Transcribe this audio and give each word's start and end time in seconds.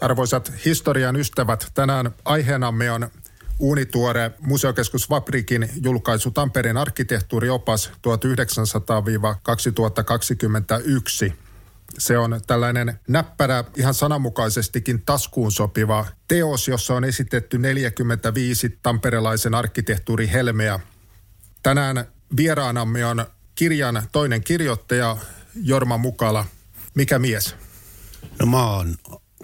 Arvoisat 0.00 0.52
historian 0.64 1.16
ystävät, 1.16 1.70
tänään 1.74 2.10
aiheenamme 2.24 2.90
on 2.90 3.08
uunituore 3.58 4.30
Museokeskus 4.40 5.08
Fabrikin 5.08 5.70
julkaisu 5.82 6.30
Tampereen 6.30 6.76
arkkitehtuuriopas 6.76 7.90
1900-2021. 11.28 11.32
Se 11.98 12.18
on 12.18 12.40
tällainen 12.46 13.00
näppärä, 13.08 13.64
ihan 13.76 13.94
sananmukaisestikin 13.94 15.02
taskuun 15.02 15.52
sopiva 15.52 16.06
teos, 16.28 16.68
jossa 16.68 16.94
on 16.94 17.04
esitetty 17.04 17.58
45 17.58 18.78
tamperelaisen 18.82 19.54
arkkitehtuurihelmeä. 19.54 20.80
Tänään 21.62 22.04
vieraanamme 22.36 23.06
on 23.06 23.26
kirjan 23.54 24.02
toinen 24.12 24.44
kirjoittaja 24.44 25.16
Jorma 25.62 25.98
Mukala. 25.98 26.44
Mikä 26.94 27.18
mies? 27.18 27.54
No 28.38 28.46
mä 28.46 28.70
oon 28.70 28.96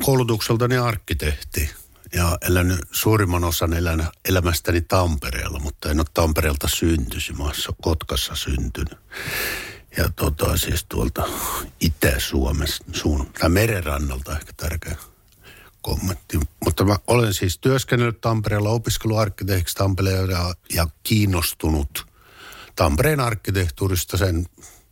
koulutukseltani 0.05 0.77
arkkitehti 0.77 1.71
ja 2.15 2.39
elänyt 2.49 2.81
suurimman 2.91 3.45
osan 3.45 3.73
elän, 3.73 4.09
elämästäni 4.29 4.81
Tampereella, 4.81 5.59
mutta 5.59 5.91
en 5.91 6.01
ole 6.01 6.07
Tampereelta 6.15 6.69
syntyisin. 6.69 7.39
Mä 7.39 7.45
Kotkassa 7.83 8.35
syntynyt. 8.35 8.99
Ja 9.97 10.09
tota, 10.17 10.57
siis 10.57 10.85
tuolta 10.85 11.29
Itä-Suomesta, 11.81 12.85
suun, 12.93 13.27
tai 13.41 13.51
merenrannalta 13.51 14.33
ehkä 14.33 14.53
tärkeä 14.57 14.97
kommentti. 15.83 16.41
Mutta 16.65 16.85
mä 16.85 16.97
olen 17.07 17.35
siis 17.35 17.59
työskennellyt 17.59 18.21
Tampereella 18.21 18.71
opiskeluarkkitehtiksi 18.71 19.75
Tampereella 19.75 20.33
ja, 20.33 20.55
ja 20.75 20.89
kiinnostunut 21.03 22.07
Tampereen 22.77 23.21
arkkitehtuurista 23.21 24.17
sen 24.17 24.47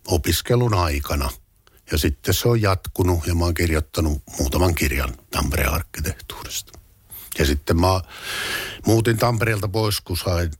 opiskelun 0.06 0.74
aikana– 0.74 1.30
ja 1.92 1.98
sitten 1.98 2.34
se 2.34 2.48
on 2.48 2.62
jatkunut 2.62 3.26
ja 3.26 3.34
mä 3.34 3.44
oon 3.44 3.54
kirjoittanut 3.54 4.22
muutaman 4.38 4.74
kirjan 4.74 5.14
Tampereen 5.30 5.72
arkkitehtuurista. 5.72 6.78
Ja 7.38 7.46
sitten 7.46 7.80
mä 7.80 8.00
muutin 8.86 9.16
Tampereelta 9.16 9.68
pois, 9.68 10.00
kun 10.00 10.16
sain, 10.16 10.50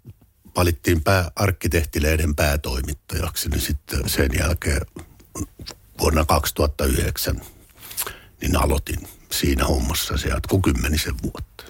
valittiin 0.57 1.05
pää, 1.05 1.31
päätoimittajaksi, 2.37 3.49
niin 3.49 3.61
sitten 3.61 4.09
sen 4.09 4.31
jälkeen 4.39 4.81
vuonna 6.01 6.25
2009 6.25 7.41
niin 8.41 8.57
aloitin 8.57 9.09
siinä 9.31 9.65
hommassa. 9.65 10.17
Se 10.17 10.29
jatkuu 10.29 10.61
kymmenisen 10.61 11.15
vuotta. 11.23 11.65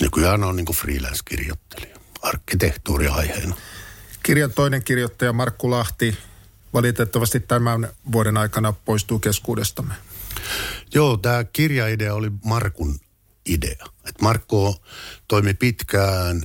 Nykyään 0.00 0.44
on 0.44 0.56
niin 0.56 0.66
freelance-kirjoittelija, 0.74 1.96
arkkitehtuuriaiheena. 2.22 3.56
Kirjan 4.22 4.52
toinen 4.52 4.84
kirjoittaja 4.84 5.32
Markku 5.32 5.70
Lahti 5.70 6.18
valitettavasti 6.72 7.40
tämän 7.40 7.88
vuoden 8.12 8.36
aikana 8.36 8.72
poistuu 8.72 9.18
keskuudestamme. 9.18 9.94
Joo, 10.94 11.16
tämä 11.16 11.44
kirjaidea 11.44 12.14
oli 12.14 12.30
Markun 12.44 13.00
idea. 13.46 13.86
Et 14.08 14.20
Markko 14.20 14.82
toimi 15.28 15.54
pitkään 15.54 16.42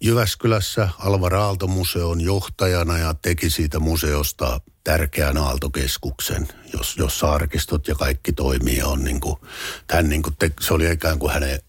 Jyväskylässä 0.00 0.88
Alvar 0.98 1.34
Aalto-museon 1.34 2.20
johtajana 2.20 2.98
ja 2.98 3.14
teki 3.14 3.50
siitä 3.50 3.78
museosta 3.78 4.60
tärkeän 4.84 5.36
aaltokeskuksen, 5.36 6.48
jos, 6.72 6.96
jossa 6.96 7.32
arkistot 7.32 7.88
ja 7.88 7.94
kaikki 7.94 8.32
toimii. 8.32 8.82
On 8.82 9.04
niin 9.04 9.20
kuin, 9.20 9.36
tämän 9.86 10.08
niin 10.08 10.22
kuin 10.22 10.36
te, 10.36 10.52
se 10.60 10.74
oli 10.74 10.92
ikään 10.92 11.18
kuin 11.18 11.32
hänen 11.32 11.60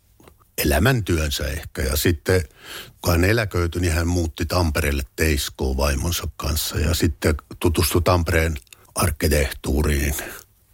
elämäntyönsä 0.57 1.47
ehkä. 1.47 1.81
Ja 1.81 1.95
sitten 1.95 2.43
kun 3.01 3.11
hän 3.11 3.23
eläköityi, 3.23 3.81
niin 3.81 3.93
hän 3.93 4.07
muutti 4.07 4.45
Tampereelle 4.45 5.03
Teiskoon 5.15 5.77
vaimonsa 5.77 6.27
kanssa. 6.37 6.79
Ja 6.79 6.93
sitten 6.93 7.35
tutustui 7.59 8.01
Tampereen 8.01 8.57
arkkitehtuuriin 8.95 10.15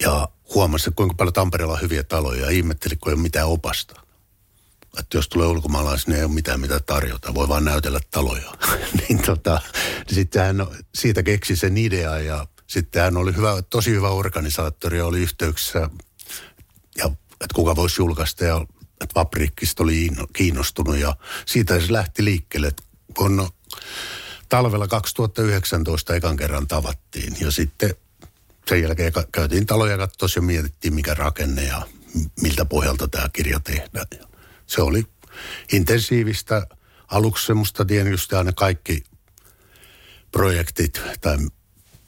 ja 0.02 0.28
huomasi, 0.56 0.92
kuinka 0.96 1.16
paljon 1.16 1.34
Tampereella 1.34 1.74
on 1.74 1.82
hyviä 1.82 2.04
taloja 2.04 2.46
ja 2.46 2.52
ihmetteli, 2.52 2.96
kun 2.96 3.12
ei 3.12 3.14
ole 3.14 3.22
mitään 3.22 3.48
opasta. 3.48 4.02
Että 5.00 5.18
jos 5.18 5.30
tulee 5.30 5.48
ulkomaalaisia, 5.48 6.06
niin 6.08 6.18
ei 6.18 6.26
ole 6.26 6.34
mitään 6.34 6.60
mitä 6.60 6.80
tarjota, 6.80 7.34
voi 7.34 7.48
vaan 7.48 7.66
näytellä 7.66 8.00
taloja. 8.12 8.52
niin 9.00 9.22
tota, 9.22 9.62
niin 10.08 10.16
sitten 10.16 10.42
hän 10.42 10.68
siitä 10.96 11.24
keksi 11.24 11.56
sen 11.56 11.78
idea 11.78 12.20
ja 12.20 12.48
sitten 12.68 13.02
hän 13.02 13.18
oli 13.18 13.36
hyvä, 13.36 13.62
tosi 13.62 13.92
hyvä 13.92 14.10
organisaattori 14.10 14.98
ja 14.98 15.06
oli 15.06 15.20
yhteyksissä 15.20 15.90
ja 16.98 17.06
että 17.32 17.56
kuka 17.56 17.76
voisi 17.76 18.02
julkaista 18.02 18.46
ja 18.46 18.66
että 19.04 19.14
Fabrikkista 19.14 19.84
oli 19.84 20.10
kiinnostunut 20.34 20.98
ja 20.98 21.16
siitä 21.46 21.80
se 21.80 21.94
lähti 21.94 22.26
liikkeelle, 22.26 22.72
kun 23.18 23.50
talvella 24.50 24.88
2019 24.88 26.16
ekan 26.16 26.38
kerran 26.38 26.68
tavattiin 26.68 27.36
ja 27.40 27.52
sitten 27.52 27.96
sen 28.68 28.82
jälkeen 28.82 29.14
käytiin 29.32 29.66
taloja 29.66 29.98
katsoa 29.98 30.30
ja 30.36 30.42
mietittiin 30.42 30.94
mikä 30.94 31.14
rakenne 31.14 31.64
ja 31.64 31.82
miltä 32.42 32.66
pohjalta 32.66 33.08
tämä 33.08 33.30
kirja 33.34 33.60
tehdään. 33.60 34.06
Se 34.68 34.82
oli 34.82 35.06
intensiivistä. 35.72 36.68
Aluksi 37.08 37.46
semmoista 37.46 37.86
tietysti 37.86 38.36
aina 38.36 38.54
kaikki 38.54 39.04
projektit 40.32 41.02
tai 41.22 41.38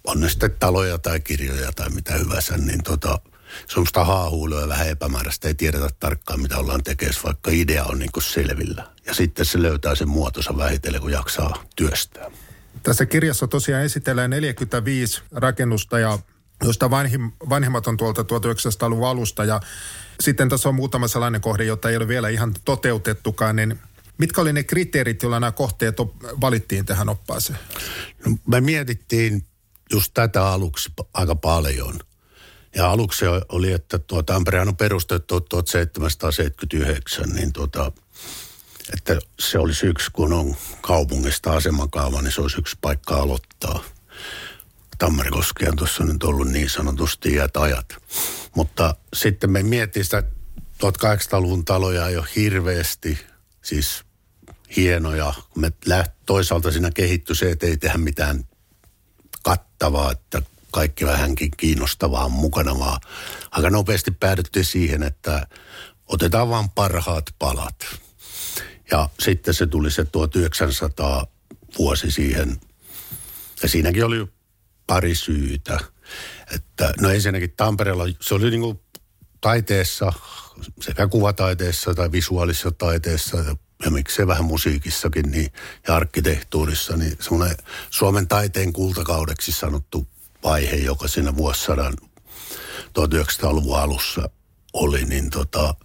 on 0.03 0.19
ne 0.19 0.29
sitten 0.29 0.55
taloja 0.59 0.97
tai 0.97 1.19
kirjoja 1.19 1.71
tai 1.71 1.89
mitä 1.89 2.13
hyvänsä, 2.13 2.57
niin 2.57 2.83
tota, 2.83 3.19
semmoista 3.67 4.03
haahuilua 4.03 4.61
ja 4.61 4.67
vähän 4.67 4.89
epämääräistä. 4.89 5.47
Ei 5.47 5.53
tiedetä 5.53 5.89
tarkkaan, 5.99 6.39
mitä 6.41 6.57
ollaan 6.57 6.83
tekemässä, 6.83 7.21
vaikka 7.23 7.51
idea 7.51 7.83
on 7.83 7.99
niin 7.99 8.11
kuin 8.11 8.23
selvillä. 8.23 8.87
Ja 9.05 9.13
sitten 9.13 9.45
se 9.45 9.61
löytää 9.61 9.95
sen 9.95 10.09
muotonsa 10.09 10.57
vähitellen, 10.57 11.01
kun 11.01 11.11
jaksaa 11.11 11.63
työstää. 11.75 12.31
Tässä 12.83 13.05
kirjassa 13.05 13.47
tosiaan 13.47 13.83
esitellään 13.83 14.29
45 14.29 15.21
rakennusta 15.31 15.99
ja 15.99 16.19
joista 16.63 16.89
vanhim, 16.89 17.31
vanhimmat 17.49 17.87
on 17.87 17.97
tuolta 17.97 18.21
1900-luvun 18.21 19.07
alusta 19.07 19.45
ja 19.45 19.59
sitten 20.19 20.49
tässä 20.49 20.69
on 20.69 20.75
muutama 20.75 21.07
sellainen 21.07 21.41
kohde, 21.41 21.63
jota 21.63 21.89
ei 21.89 21.97
ole 21.97 22.07
vielä 22.07 22.29
ihan 22.29 22.53
toteutettukaan, 22.65 23.55
niin 23.55 23.79
mitkä 24.17 24.41
oli 24.41 24.53
ne 24.53 24.63
kriteerit, 24.63 25.23
joilla 25.23 25.39
nämä 25.39 25.51
kohteet 25.51 25.97
valittiin 26.41 26.85
tähän 26.85 27.09
oppaaseen? 27.09 27.59
No, 28.25 28.37
me 28.47 28.61
mietittiin 28.61 29.45
just 29.91 30.11
tätä 30.13 30.47
aluksi 30.47 30.91
aika 31.13 31.35
paljon– 31.35 31.99
ja 32.75 32.91
aluksi 32.91 33.25
oli, 33.49 33.71
että 33.71 33.99
tuo 33.99 34.23
Tamperehan 34.23 34.67
on 34.67 34.77
perustettu 34.77 35.41
1779, 35.41 37.29
niin 37.29 37.53
tuota, 37.53 37.91
että 38.93 39.19
se 39.39 39.59
olisi 39.59 39.85
yksi, 39.85 40.11
kun 40.11 40.33
on 40.33 40.55
kaupungista 40.81 41.51
asemakaava, 41.51 42.21
niin 42.21 42.31
se 42.31 42.41
olisi 42.41 42.59
yksi 42.59 42.77
paikka 42.81 43.15
aloittaa. 43.15 43.83
Tammerikoski 44.97 45.67
on 45.67 45.75
tuossa 45.75 46.03
nyt 46.03 46.23
ollut 46.23 46.47
niin 46.47 46.69
sanotusti 46.69 47.33
iät 47.33 47.57
ajat. 47.57 47.95
Mutta 48.55 48.95
sitten 49.13 49.51
me 49.51 49.63
miettii 49.63 50.03
sitä 50.03 50.23
1800-luvun 50.83 51.65
taloja 51.65 52.09
jo 52.09 52.25
hirveästi, 52.35 53.19
siis 53.61 54.03
hienoja. 54.75 55.33
Me 55.55 55.71
läht, 55.85 56.11
toisaalta 56.25 56.71
siinä 56.71 56.91
kehittyi 56.91 57.35
se, 57.35 57.51
että 57.51 57.65
ei 57.65 57.77
tehdä 57.77 57.97
mitään 57.97 58.43
kattavaa, 59.43 60.11
että 60.11 60.41
kaikki 60.75 61.05
vähänkin 61.05 61.51
kiinnostavaa 61.57 62.29
mukana, 62.29 62.79
vaan 62.79 63.01
aika 63.51 63.69
nopeasti 63.69 64.11
päädyttiin 64.11 64.65
siihen, 64.65 65.03
että 65.03 65.47
otetaan 66.07 66.49
vain 66.49 66.69
parhaat 66.69 67.25
palat. 67.39 67.75
Ja 68.91 69.09
sitten 69.19 69.53
se 69.53 69.67
tuli 69.67 69.91
se 69.91 70.05
1900 70.05 71.27
vuosi 71.77 72.11
siihen. 72.11 72.59
Ja 73.63 73.69
siinäkin 73.69 74.05
oli 74.05 74.27
pari 74.87 75.15
syytä. 75.15 75.79
Että, 76.55 76.93
no 77.01 77.09
ensinnäkin 77.09 77.53
Tampereella 77.57 78.05
se 78.21 78.33
oli 78.33 78.49
niin 78.49 78.61
kuin 78.61 78.79
taiteessa, 79.41 80.13
sekä 80.81 81.07
kuvataiteessa 81.07 81.93
tai 81.93 82.11
visuaalisessa 82.11 82.71
taiteessa 82.71 83.37
ja, 83.37 83.55
ja 83.85 83.91
miksei 83.91 84.27
vähän 84.27 84.45
musiikissakin 84.45 85.31
niin, 85.31 85.51
ja 85.87 85.95
arkkitehtuurissa, 85.95 86.97
niin 86.97 87.17
semmoinen 87.19 87.57
Suomen 87.89 88.27
taiteen 88.27 88.73
kultakaudeksi 88.73 89.51
sanottu 89.51 90.07
vaihe, 90.45 90.75
joka 90.75 91.07
siinä 91.07 91.35
vuosisadan 91.35 91.93
1900-luvun 92.99 93.79
alussa 93.79 94.29
oli, 94.73 95.05
niin 95.05 95.29
tota, 95.29 95.75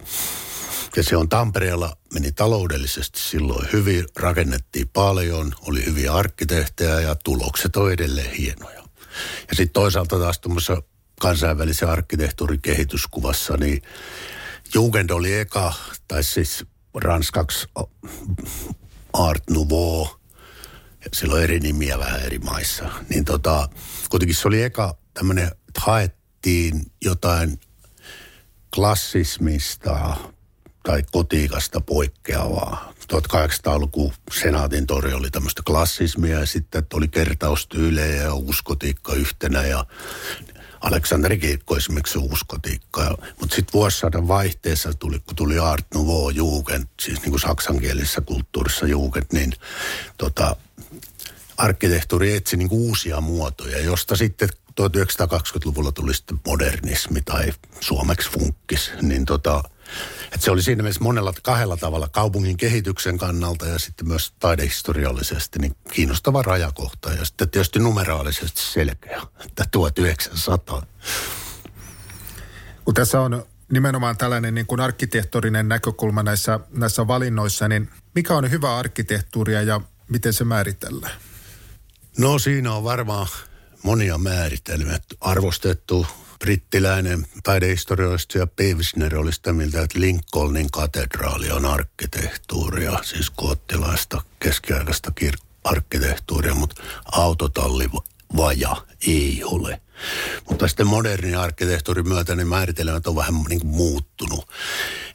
ja 0.95 1.03
se 1.03 1.17
on 1.17 1.29
Tampereella, 1.29 1.97
meni 2.13 2.31
taloudellisesti 2.31 3.19
silloin 3.19 3.67
hyvin, 3.73 4.05
rakennettiin 4.15 4.89
paljon, 4.89 5.53
oli 5.67 5.85
hyviä 5.85 6.13
arkkitehtejä 6.13 6.99
ja 6.99 7.15
tulokset 7.15 7.75
on 7.75 7.91
edelleen 7.91 8.31
hienoja. 8.31 8.83
Ja 9.49 9.55
sitten 9.55 9.73
toisaalta 9.73 10.19
taas 10.19 10.39
tuommoisessa 10.39 10.81
kansainvälisen 11.21 11.89
arkkitehtuurin 11.89 12.61
kehityskuvassa, 12.61 13.57
niin 13.57 13.81
Jugend 14.73 15.09
oli 15.09 15.39
eka, 15.39 15.73
tai 16.07 16.23
siis 16.23 16.65
ranskaksi 16.95 17.67
Art 19.13 19.43
Nouveau, 19.49 20.20
sillä 21.13 21.35
on 21.35 21.43
eri 21.43 21.59
nimiä 21.59 21.99
vähän 21.99 22.21
eri 22.21 22.39
maissa. 22.39 22.89
Niin 23.09 23.25
tota, 23.25 23.69
kuitenkin 24.09 24.35
se 24.35 24.47
oli 24.47 24.63
eka 24.63 24.97
tämmöinen, 25.13 25.43
että 25.43 25.81
haettiin 25.81 26.91
jotain 27.01 27.59
klassismista 28.75 30.15
tai 30.83 31.03
kotiikasta 31.11 31.81
poikkeavaa. 31.81 32.93
1800-luku 33.13 34.13
Senaatin 34.41 34.87
tori 34.87 35.13
oli 35.13 35.29
tämmöistä 35.31 35.61
klassismia 35.65 36.39
ja 36.39 36.45
sitten 36.45 36.83
oli 36.93 37.07
kertaustyylejä 37.07 38.23
ja 38.23 38.33
uskotiikka 38.33 39.13
yhtenä 39.13 39.63
ja 39.63 39.85
Aleksanteri 40.81 41.37
Kiikko 41.37 41.77
esimerkiksi 41.77 42.17
uskotiikka. 42.17 43.17
Mutta 43.39 43.55
sitten 43.55 43.73
vuosisadan 43.73 44.27
vaihteessa 44.27 44.93
tuli, 44.93 45.19
kun 45.19 45.35
tuli 45.35 45.59
Art 45.59 45.85
Nouveau 45.93 46.29
Jugend, 46.29 46.85
siis 46.99 47.21
niin 47.21 47.29
kuin 47.29 47.41
saksankielisessä 47.41 48.21
kulttuurissa 48.21 48.87
Jugend, 48.87 49.25
niin 49.33 49.53
tota, 50.17 50.55
arkkitehtuuri 51.57 52.35
etsi 52.35 52.57
niin 52.57 52.67
uusia 52.71 53.21
muotoja, 53.21 53.79
josta 53.79 54.15
sitten 54.15 54.49
1920-luvulla 54.81 55.91
tuli 55.91 56.13
sitten 56.13 56.39
modernismi 56.47 57.21
tai 57.21 57.53
suomeksi 57.79 58.29
funkkis, 58.29 58.91
niin 59.01 59.25
tota, 59.25 59.63
että 60.31 60.45
se 60.45 60.51
oli 60.51 60.63
siinä 60.63 60.83
mielessä 60.83 61.03
monella 61.03 61.33
kahdella 61.43 61.77
tavalla 61.77 62.07
kaupungin 62.07 62.57
kehityksen 62.57 63.17
kannalta 63.17 63.65
ja 63.65 63.79
sitten 63.79 64.07
myös 64.07 64.33
taidehistoriallisesti 64.39 65.59
niin 65.59 65.75
kiinnostava 65.91 66.41
rajakohta 66.41 67.13
ja 67.13 67.25
sitten 67.25 67.49
tietysti 67.49 67.79
numeraalisesti 67.79 68.61
selkeä, 68.61 69.21
että 69.45 69.65
1900. 69.71 70.85
Kun 72.85 72.93
tässä 72.93 73.21
on 73.21 73.45
nimenomaan 73.71 74.17
tällainen 74.17 74.55
niin 74.55 74.65
kuin 74.65 74.81
arkkitehtorinen 74.81 75.67
näkökulma 75.67 76.23
näissä, 76.23 76.59
näissä 76.69 77.07
valinnoissa, 77.07 77.67
niin 77.67 77.89
mikä 78.15 78.33
on 78.33 78.51
hyvä 78.51 78.77
arkkitehtuuria 78.77 79.61
ja 79.61 79.81
miten 80.09 80.33
se 80.33 80.43
määritellään? 80.43 81.13
No 82.17 82.39
siinä 82.39 82.73
on 82.73 82.83
varmaan 82.83 83.27
monia 83.83 84.17
määritelmiä. 84.17 84.99
Arvostettu 85.21 86.07
brittiläinen 86.41 87.27
taidehistorioista 87.43 88.47
Pevisner 88.47 89.17
oli 89.17 89.33
sitä 89.33 89.53
mieltä, 89.53 89.81
että 89.81 89.99
Lincolnin 89.99 90.71
katedraali 90.71 91.51
on 91.51 91.65
arkkitehtuuria, 91.65 92.99
siis 93.03 93.29
koottilaista 93.29 94.21
keskiaikaista 94.39 95.11
kir- 95.21 95.45
arkkitehtuuria, 95.63 96.55
mutta 96.55 96.83
autotalli 97.11 97.89
vaja 98.37 98.85
ei 99.07 99.41
ole. 99.43 99.81
Mutta 100.49 100.67
sitten 100.67 100.87
modernin 100.87 101.37
arkkitehtuurin 101.37 102.07
myötä 102.07 102.35
niin 102.35 102.47
määritelmät 102.47 103.07
on 103.07 103.15
vähän 103.15 103.33
niin 103.49 103.61
kuin 103.61 103.75
muuttunut. 103.75 104.51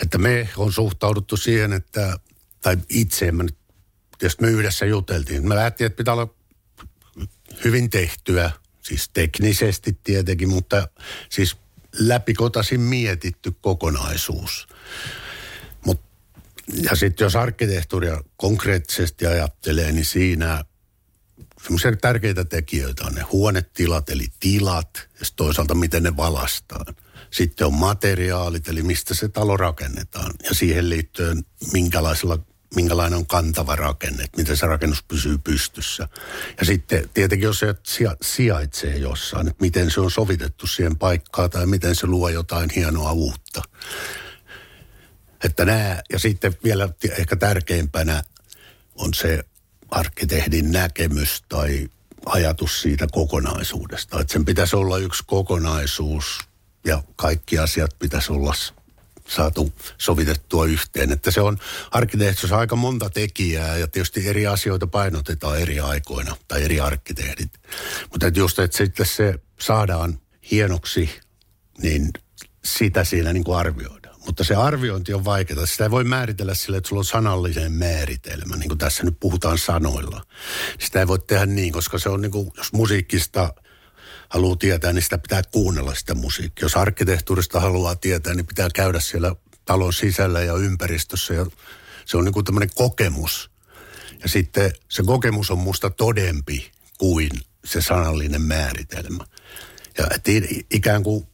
Että 0.02 0.18
me 0.18 0.48
on 0.56 0.72
suhtauduttu 0.72 1.36
siihen, 1.36 1.72
että, 1.72 2.18
tai 2.62 2.76
itse, 2.88 3.32
mä 3.32 3.42
nyt, 3.42 3.56
me 4.40 4.48
yhdessä 4.48 4.86
juteltiin, 4.86 5.48
me 5.48 5.54
lähtiin, 5.54 5.86
että 5.86 5.96
pitää 5.96 6.14
olla 6.14 6.34
hyvin 7.64 7.90
tehtyä, 7.90 8.50
Siis 8.86 9.08
teknisesti 9.08 9.98
tietenkin, 10.04 10.48
mutta 10.48 10.88
siis 11.30 11.56
läpikotasin 11.98 12.80
mietitty 12.80 13.52
kokonaisuus. 13.60 14.68
Mut, 15.86 16.00
ja 16.82 16.96
sitten 16.96 17.24
jos 17.24 17.36
arkkitehtuuria 17.36 18.20
konkreettisesti 18.36 19.26
ajattelee, 19.26 19.92
niin 19.92 20.04
siinä 20.04 20.64
semmoisia 21.62 21.96
tärkeitä 21.96 22.44
tekijöitä 22.44 23.04
on 23.04 23.14
ne 23.14 23.22
huonetilat, 23.22 24.10
eli 24.10 24.26
tilat, 24.40 25.08
ja 25.20 25.26
toisaalta 25.36 25.74
miten 25.74 26.02
ne 26.02 26.16
valastaan. 26.16 26.94
Sitten 27.30 27.66
on 27.66 27.74
materiaalit, 27.74 28.68
eli 28.68 28.82
mistä 28.82 29.14
se 29.14 29.28
talo 29.28 29.56
rakennetaan, 29.56 30.32
ja 30.44 30.54
siihen 30.54 30.90
liittyen 30.90 31.44
minkälaisella 31.72 32.38
minkälainen 32.74 33.18
on 33.18 33.26
kantava 33.26 33.76
rakenne, 33.76 34.24
että 34.24 34.36
miten 34.36 34.56
se 34.56 34.66
rakennus 34.66 35.02
pysyy 35.02 35.38
pystyssä. 35.38 36.08
Ja 36.60 36.66
sitten 36.66 37.10
tietenkin, 37.14 37.46
jos 37.46 37.58
se 37.58 37.74
sijaitsee 38.22 38.96
jossain, 38.96 39.48
että 39.48 39.64
miten 39.64 39.90
se 39.90 40.00
on 40.00 40.10
sovitettu 40.10 40.66
siihen 40.66 40.96
paikkaan 40.96 41.50
tai 41.50 41.66
miten 41.66 41.94
se 41.94 42.06
luo 42.06 42.28
jotain 42.28 42.70
hienoa 42.76 43.12
uutta. 43.12 43.62
Että 45.44 45.64
nämä, 45.64 46.02
ja 46.12 46.18
sitten 46.18 46.56
vielä 46.64 46.88
ehkä 47.18 47.36
tärkeimpänä 47.36 48.22
on 48.94 49.14
se 49.14 49.44
arkkitehdin 49.90 50.72
näkemys 50.72 51.44
tai 51.48 51.88
ajatus 52.26 52.82
siitä 52.82 53.06
kokonaisuudesta. 53.12 54.20
Että 54.20 54.32
sen 54.32 54.44
pitäisi 54.44 54.76
olla 54.76 54.98
yksi 54.98 55.22
kokonaisuus 55.26 56.38
ja 56.86 57.02
kaikki 57.16 57.58
asiat 57.58 57.98
pitäisi 57.98 58.32
olla 58.32 58.54
saatu 59.28 59.72
sovitettua 59.98 60.66
yhteen. 60.66 61.12
Että 61.12 61.30
se 61.30 61.40
on 61.40 61.58
arkkitehtuurissa 61.90 62.58
aika 62.58 62.76
monta 62.76 63.10
tekijää 63.10 63.76
ja 63.76 63.88
tietysti 63.88 64.28
eri 64.28 64.46
asioita 64.46 64.86
painotetaan 64.86 65.60
eri 65.60 65.80
aikoina 65.80 66.36
tai 66.48 66.64
eri 66.64 66.80
arkkitehdit. 66.80 67.52
Mutta 68.10 68.26
että 68.26 68.40
just, 68.40 68.58
että 68.58 68.76
sitten 68.76 69.06
se 69.06 69.34
saadaan 69.60 70.18
hienoksi, 70.50 71.10
niin 71.82 72.10
sitä 72.64 73.04
siinä 73.04 73.32
niin 73.32 73.44
kuin 73.44 73.58
arvioidaan. 73.58 74.16
Mutta 74.26 74.44
se 74.44 74.54
arviointi 74.54 75.14
on 75.14 75.24
vaikeaa. 75.24 75.66
Sitä 75.66 75.84
ei 75.84 75.90
voi 75.90 76.04
määritellä 76.04 76.54
sille, 76.54 76.76
että 76.76 76.88
sulla 76.88 77.00
on 77.00 77.04
sanallinen 77.04 77.72
määritelmä, 77.72 78.56
niin 78.56 78.68
kuin 78.68 78.78
tässä 78.78 79.04
nyt 79.04 79.20
puhutaan 79.20 79.58
sanoilla. 79.58 80.26
Sitä 80.78 81.00
ei 81.00 81.06
voi 81.06 81.18
tehdä 81.18 81.46
niin, 81.46 81.72
koska 81.72 81.98
se 81.98 82.08
on 82.08 82.20
niin 82.20 82.32
kuin, 82.32 82.50
jos 82.56 82.72
musiikista– 82.72 83.52
haluaa 84.28 84.56
tietää, 84.56 84.92
niin 84.92 85.02
sitä 85.02 85.18
pitää 85.18 85.42
kuunnella 85.52 85.94
sitä 85.94 86.14
musiikkia. 86.14 86.64
Jos 86.64 86.76
arkkitehtuurista 86.76 87.60
haluaa 87.60 87.96
tietää, 87.96 88.34
niin 88.34 88.46
pitää 88.46 88.68
käydä 88.74 89.00
siellä 89.00 89.34
talon 89.64 89.92
sisällä 89.92 90.40
ja 90.40 90.54
ympäristössä 90.54 91.34
ja 91.34 91.46
se 92.04 92.16
on 92.16 92.24
niin 92.24 92.32
kuin 92.32 92.44
tämmöinen 92.44 92.70
kokemus. 92.74 93.50
Ja 94.22 94.28
sitten 94.28 94.72
se 94.88 95.02
kokemus 95.02 95.50
on 95.50 95.58
musta 95.58 95.90
todempi 95.90 96.70
kuin 96.98 97.30
se 97.64 97.82
sanallinen 97.82 98.42
määritelmä. 98.42 99.24
Ja 99.98 100.06
että 100.14 100.30
ikään 100.70 101.02
kuin 101.02 101.26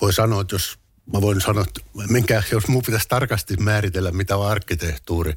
voi 0.00 0.12
sanoa, 0.12 0.40
että 0.40 0.54
jos 0.54 0.78
mä 1.12 1.20
voin 1.20 1.40
sanoa, 1.40 1.64
että 1.68 1.80
minkä, 2.08 2.42
jos 2.52 2.68
mun 2.68 2.82
pitäisi 2.82 3.08
tarkasti 3.08 3.56
määritellä, 3.56 4.10
mitä 4.10 4.36
on 4.36 4.46
arkkitehtuuri, 4.46 5.34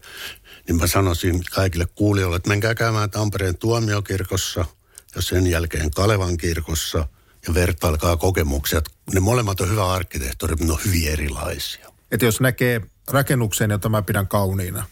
niin 0.67 0.75
mä 0.75 0.87
sanoisin 0.87 1.43
kaikille 1.51 1.85
kuulijoille, 1.85 2.35
että 2.35 2.49
menkää 2.49 2.75
käymään 2.75 3.11
Tampereen 3.11 3.57
tuomiokirkossa– 3.57 4.65
ja 5.15 5.21
sen 5.21 5.47
jälkeen 5.47 5.91
Kalevan 5.91 6.37
kirkossa 6.37 7.07
ja 7.47 7.53
vertailkaa 7.53 8.17
kokemuksia. 8.17 8.81
Ne 9.13 9.19
molemmat 9.19 9.61
on 9.61 9.69
hyvä 9.69 9.93
arkkitehtuuri, 9.93 10.51
mutta 10.51 10.65
ne 10.65 10.73
on 10.73 10.79
hyvin 10.85 11.11
erilaisia. 11.11 11.89
Että 12.11 12.25
jos 12.25 12.41
näkee 12.41 12.81
rakennuksen, 13.07 13.69
jota 13.71 13.89
mä 13.89 14.01
pidän 14.01 14.27
kauniina, 14.27 14.85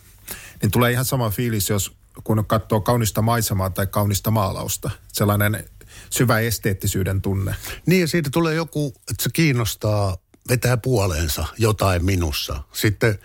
niin 0.62 0.72
tulee 0.72 0.92
ihan 0.92 1.06
sama 1.06 1.30
fiilis, 1.30 1.70
jos 1.70 1.92
kun 2.24 2.46
katsoo 2.48 2.82
kaunista 2.82 3.22
maisemaa 3.22 3.70
tai 3.70 3.88
kaunista 3.88 4.32
maalausta. 4.32 4.92
Sellainen 5.14 5.66
syvä 6.10 6.40
esteettisyyden 6.40 7.22
tunne. 7.22 7.56
Niin 7.86 8.02
ja 8.02 8.08
siitä 8.08 8.30
tulee 8.34 8.56
joku, 8.56 8.94
että 9.12 9.24
se 9.24 9.30
kiinnostaa, 9.34 10.18
vetää 10.50 10.78
puoleensa 10.78 11.46
jotain 11.58 12.06
minussa. 12.06 12.64
Sitten 12.74 13.20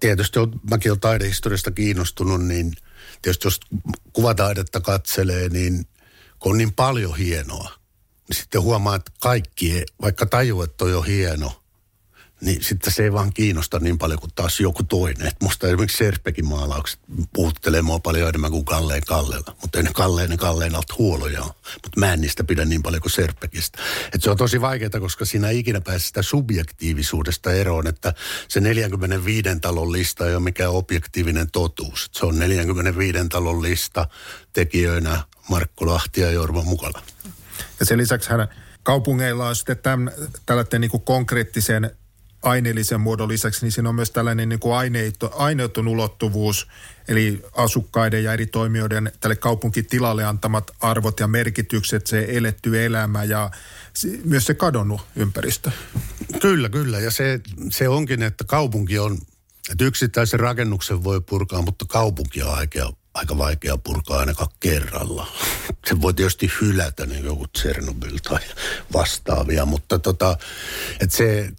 tietysti 0.00 0.38
on, 0.38 0.60
mäkin 0.70 0.90
olen 0.92 1.00
taidehistoriasta 1.00 1.70
kiinnostunut, 1.70 2.44
niin 2.44 2.72
tietysti 3.22 3.46
jos 3.46 3.60
kuvataidetta 4.12 4.80
katselee, 4.80 5.48
niin 5.48 5.86
kun 6.44 6.52
on 6.52 6.58
niin 6.58 6.72
paljon 6.72 7.16
hienoa, 7.16 7.70
niin 8.28 8.36
sitten 8.36 8.62
huomaa, 8.62 8.96
että 8.96 9.12
kaikki, 9.20 9.82
vaikka 10.02 10.26
tajuu, 10.26 10.62
että 10.62 10.76
toi 10.76 10.94
on 10.94 11.06
hieno, 11.06 11.62
niin 12.40 12.62
sitten 12.62 12.92
se 12.92 13.02
ei 13.02 13.12
vaan 13.12 13.32
kiinnosta 13.32 13.78
niin 13.78 13.98
paljon 13.98 14.18
kuin 14.18 14.30
taas 14.34 14.60
joku 14.60 14.82
toinen. 14.82 15.26
Et 15.26 15.36
musta 15.42 15.66
esimerkiksi 15.66 15.96
Serpekin 15.96 16.46
maalaukset 16.46 17.00
puhuttelee 17.32 17.82
mua 17.82 17.98
paljon 17.98 18.28
enemmän 18.28 18.50
kuin 18.50 18.64
Kalleen 18.64 19.02
Kallella. 19.06 19.56
Mutta 19.62 19.78
ei 19.78 19.84
ne 19.84 19.90
Kalleen 19.92 20.30
ne 20.30 20.36
Kalleen 20.36 20.74
alta 20.74 20.94
huoloja 20.98 21.42
Mutta 21.82 22.00
mä 22.00 22.12
en 22.12 22.20
niistä 22.20 22.44
pidä 22.44 22.64
niin 22.64 22.82
paljon 22.82 23.02
kuin 23.02 23.12
Serpekistä. 23.12 23.78
Et 24.14 24.22
se 24.22 24.30
on 24.30 24.36
tosi 24.36 24.60
vaikeaa, 24.60 25.00
koska 25.00 25.24
siinä 25.24 25.48
ei 25.48 25.58
ikinä 25.58 25.80
pääse 25.80 26.06
sitä 26.06 26.22
subjektiivisuudesta 26.22 27.52
eroon, 27.52 27.86
että 27.86 28.14
se 28.48 28.60
45 28.60 29.48
talon 29.60 29.92
lista 29.92 30.26
ei 30.26 30.34
ole 30.34 30.42
mikään 30.42 30.70
objektiivinen 30.70 31.50
totuus. 31.50 32.04
Et 32.04 32.14
se 32.14 32.26
on 32.26 32.38
45 32.38 33.18
talon 33.28 33.62
lista 33.62 34.08
tekijöinä 34.52 35.22
Markku 35.48 35.86
Lahti 35.86 36.20
ja 36.20 36.30
Jorma 36.30 36.62
Mukala. 36.62 37.02
Ja 37.80 37.86
sen 37.86 37.98
lisäksi 37.98 38.30
hän 38.30 38.48
kaupungeilla 38.82 39.48
on 39.48 39.56
sitten 39.56 39.78
tämän, 39.78 40.10
tällainen 40.46 40.80
niin 40.80 40.90
konkreettisen 41.04 41.90
aineellisen 42.42 43.00
muodon 43.00 43.28
lisäksi, 43.28 43.64
niin 43.64 43.72
siinä 43.72 43.88
on 43.88 43.94
myös 43.94 44.10
tällainen 44.10 44.48
niin 44.48 44.60
kuin 44.60 44.74
aineito, 44.74 45.32
aineeton 45.34 45.88
ulottuvuus, 45.88 46.68
eli 47.08 47.42
asukkaiden 47.56 48.24
ja 48.24 48.32
eri 48.32 48.46
toimijoiden 48.46 49.12
tälle 49.20 49.36
kaupunkitilalle 49.36 50.24
antamat 50.24 50.70
arvot 50.80 51.20
ja 51.20 51.28
merkitykset, 51.28 52.06
se 52.06 52.26
eletty 52.28 52.84
elämä 52.84 53.24
ja 53.24 53.50
myös 54.24 54.44
se 54.44 54.54
kadonnut 54.54 55.00
ympäristö. 55.16 55.70
Kyllä, 56.40 56.68
kyllä. 56.68 57.00
Ja 57.00 57.10
se, 57.10 57.40
se 57.70 57.88
onkin, 57.88 58.22
että 58.22 58.44
kaupunki 58.44 58.98
on, 58.98 59.18
että 59.70 59.84
yksittäisen 59.84 60.40
rakennuksen 60.40 61.04
voi 61.04 61.20
purkaa, 61.20 61.62
mutta 61.62 61.84
kaupunki 61.88 62.42
on 62.42 62.54
aika, 62.54 62.92
aika 63.14 63.36
purkaa 63.84 64.18
ainakaan 64.18 64.50
kerralla. 64.60 65.26
Se 65.86 66.00
voi 66.00 66.14
tietysti 66.14 66.50
hylätä 66.60 67.06
niin 67.06 67.24
joku 67.24 67.46
Tsernobyl 67.46 68.18
tai 68.18 68.40
vastaavia, 68.92 69.66
mutta 69.66 69.98
tota, 69.98 70.36
että 71.00 71.16
se 71.16 71.50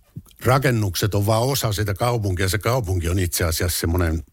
rakennukset 0.45 1.15
on 1.15 1.25
vaan 1.25 1.41
osa 1.43 1.73
sitä 1.73 1.93
kaupunkia. 1.93 2.49
Se 2.49 2.57
kaupunki 2.57 3.09
on 3.09 3.19
itse 3.19 3.43
asiassa 3.43 3.79
semmoinen 3.79 4.23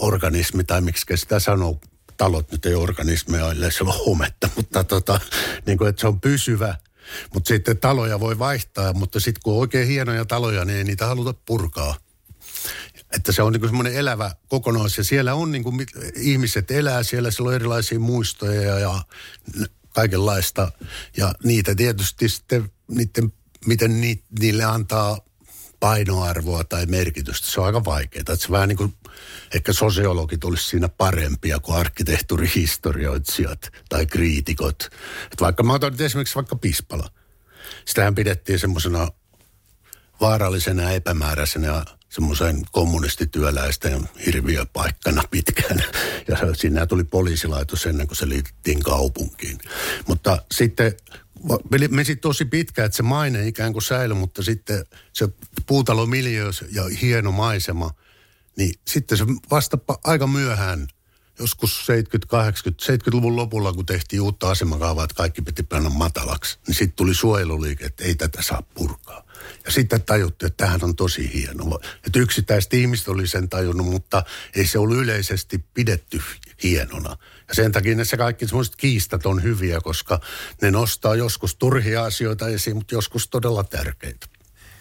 organismi, 0.00 0.64
tai 0.64 0.80
miksi 0.80 1.16
sitä 1.16 1.38
sanoo, 1.38 1.80
talot 2.16 2.52
nyt 2.52 2.66
ei 2.66 2.74
organismeja, 2.74 3.50
ellei 3.50 3.72
se 3.72 3.84
ole 3.84 3.94
hometta, 4.06 4.48
mutta 4.56 4.84
tota, 4.84 5.20
niin 5.66 5.78
kuin, 5.78 5.88
että 5.88 6.00
se 6.00 6.06
on 6.06 6.20
pysyvä. 6.20 6.74
Mutta 7.34 7.48
sitten 7.48 7.78
taloja 7.78 8.20
voi 8.20 8.38
vaihtaa, 8.38 8.92
mutta 8.92 9.20
sitten 9.20 9.40
kun 9.44 9.52
on 9.54 9.60
oikein 9.60 9.88
hienoja 9.88 10.24
taloja, 10.24 10.64
niin 10.64 10.78
ei 10.78 10.84
niitä 10.84 11.06
haluta 11.06 11.34
purkaa. 11.46 11.96
Että 13.16 13.32
se 13.32 13.42
on 13.42 13.52
niin 13.52 13.66
semmoinen 13.66 13.94
elävä 13.94 14.30
kokonaisuus 14.48 14.98
ja 14.98 15.04
siellä 15.04 15.34
on 15.34 15.52
niin 15.52 15.64
kuin, 15.64 15.86
ihmiset 16.16 16.70
elää 16.70 17.02
siellä, 17.02 17.30
siellä 17.30 17.48
on 17.48 17.54
erilaisia 17.54 17.98
muistoja 17.98 18.62
ja, 18.62 18.78
ja 18.78 19.02
kaikenlaista. 19.88 20.72
Ja 21.16 21.34
niitä 21.44 21.74
tietysti 21.74 22.28
sitten, 22.28 22.72
niiden, 22.88 23.32
miten 23.66 24.00
ni, 24.00 24.22
niille 24.38 24.64
antaa 24.64 25.18
painoarvoa 25.80 26.64
tai 26.64 26.86
merkitystä, 26.86 27.48
se 27.48 27.60
on 27.60 27.66
aika 27.66 27.84
vaikeaa. 27.84 28.20
Että 28.20 28.36
se 28.36 28.50
vähän 28.50 28.68
niin 28.68 28.76
kuin, 28.76 28.94
ehkä 29.54 29.72
sosiologit 29.72 30.44
olisi 30.44 30.68
siinä 30.68 30.88
parempia 30.88 31.58
kuin 31.58 31.76
arkkitehtuurihistorioitsijat 31.76 33.72
tai 33.88 34.06
kriitikot. 34.06 34.84
Että 35.24 35.40
vaikka 35.40 35.62
mä 35.62 35.72
otan 35.72 36.00
esimerkiksi 36.00 36.34
vaikka 36.34 36.56
Pispala. 36.56 37.10
Sitähän 37.84 38.14
pidettiin 38.14 38.58
semmoisena 38.58 39.08
vaarallisena 40.20 40.90
epämääräisenä 40.90 41.84
semmoisen 42.14 42.62
kommunistityöläisten 42.72 44.08
hirviöpaikkana 44.26 45.22
pitkään. 45.30 45.84
Ja 46.28 46.54
siinä 46.54 46.86
tuli 46.86 47.04
poliisilaitos 47.04 47.86
ennen 47.86 48.06
kuin 48.06 48.16
se 48.16 48.28
liitettiin 48.28 48.82
kaupunkiin. 48.82 49.58
Mutta 50.06 50.42
sitten 50.52 50.92
meni 51.90 52.16
tosi 52.16 52.44
pitkään, 52.44 52.86
että 52.86 52.96
se 52.96 53.02
maine 53.02 53.46
ikään 53.46 53.72
kuin 53.72 53.82
säilyi, 53.82 54.16
mutta 54.16 54.42
sitten 54.42 54.84
se 55.12 55.28
puutalomiljöö 55.66 56.50
ja 56.72 56.82
hieno 57.02 57.32
maisema, 57.32 57.90
niin 58.56 58.74
sitten 58.88 59.18
se 59.18 59.24
vasta 59.50 59.78
aika 60.04 60.26
myöhään, 60.26 60.88
joskus 61.38 61.86
70 61.86 62.52
70-luvun 62.70 63.36
lopulla, 63.36 63.72
kun 63.72 63.86
tehtiin 63.86 64.22
uutta 64.22 64.50
asemakaavaa, 64.50 65.04
että 65.04 65.14
kaikki 65.14 65.42
piti 65.42 65.62
panna 65.62 65.90
matalaksi, 65.90 66.58
niin 66.66 66.74
sitten 66.74 66.96
tuli 66.96 67.14
suojeluliike, 67.14 67.84
että 67.84 68.04
ei 68.04 68.14
tätä 68.14 68.42
saa 68.42 68.62
purkaa. 68.74 69.03
Ja 69.64 69.72
sitten 69.72 70.02
tajuttiin, 70.02 70.46
että 70.46 70.64
tähän 70.64 70.84
on 70.84 70.96
tosi 70.96 71.34
hieno. 71.34 71.78
Että 72.06 72.18
yksittäiset 72.18 72.74
ihmiset 72.74 73.08
oli 73.08 73.26
sen 73.26 73.48
tajunnut, 73.48 73.86
mutta 73.86 74.22
ei 74.56 74.66
se 74.66 74.78
ollut 74.78 74.96
yleisesti 74.96 75.64
pidetty 75.74 76.20
hienona. 76.62 77.16
Ja 77.48 77.54
sen 77.54 77.72
takia 77.72 77.96
ne 77.96 78.04
se 78.04 78.16
kaikki 78.16 78.46
semmoiset 78.46 78.76
kiistat 78.76 79.26
on 79.26 79.42
hyviä, 79.42 79.80
koska 79.80 80.20
ne 80.62 80.70
nostaa 80.70 81.14
joskus 81.14 81.54
turhia 81.54 82.04
asioita 82.04 82.48
esiin, 82.48 82.76
mutta 82.76 82.94
joskus 82.94 83.28
todella 83.28 83.64
tärkeitä. 83.64 84.26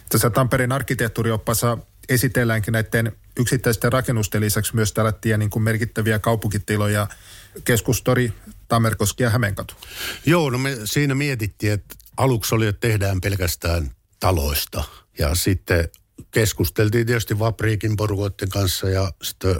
Tässä 0.10 0.30
Tampereen 0.30 0.72
arkkitehtuurioppaassa 0.72 1.78
esitelläänkin 2.10 2.72
näiden 2.72 3.12
yksittäisten 3.40 3.94
rakennusten 3.94 4.42
lisäksi 4.42 4.76
myös 4.76 4.94
tällaisia 4.94 5.38
niin 5.38 5.50
kuin 5.50 5.64
merkittäviä 5.64 6.20
kaupunkitiloja, 6.20 7.08
keskustori, 7.64 8.34
Tammerkoski 8.68 9.24
ja 9.24 9.30
Hämeenkatu. 9.30 9.74
Joo, 10.26 10.50
no 10.50 10.58
me 10.58 10.78
siinä 10.86 11.16
mietittiin, 11.16 11.74
että 11.74 11.96
aluksi 12.18 12.56
oli, 12.56 12.68
että 12.68 12.88
tehdään 12.88 13.22
pelkästään 13.22 13.92
taloista. 14.24 14.84
Ja 15.20 15.36
sitten 15.36 15.90
keskusteltiin 16.32 17.08
tietysti 17.08 17.40
Vapriikin 17.40 17.96
porukoiden 17.96 18.50
kanssa 18.50 18.90
ja 18.90 19.14
sitten 19.22 19.56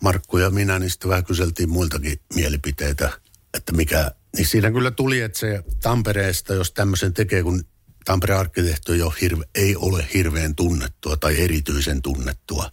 Markku 0.00 0.38
ja 0.38 0.50
minä, 0.50 0.78
niin 0.78 0.90
sitten 0.90 1.08
vähän 1.08 1.24
kyseltiin 1.24 1.70
muiltakin 1.70 2.20
mielipiteitä, 2.34 3.10
että 3.54 3.72
mikä, 3.72 4.10
niin 4.36 4.46
siinä 4.46 4.70
kyllä 4.70 4.90
tuli, 4.90 5.20
että 5.20 5.38
se 5.38 5.64
Tampereesta, 5.82 6.54
jos 6.54 6.72
tämmöisen 6.72 7.14
tekee, 7.14 7.42
kun 7.42 7.64
Tampereen 8.04 8.40
arkkitehtuuri 8.40 9.00
hirve, 9.20 9.44
ei 9.54 9.76
ole 9.76 10.08
hirveän 10.14 10.54
tunnettua 10.54 11.16
tai 11.16 11.40
erityisen 11.40 12.02
tunnettua. 12.02 12.70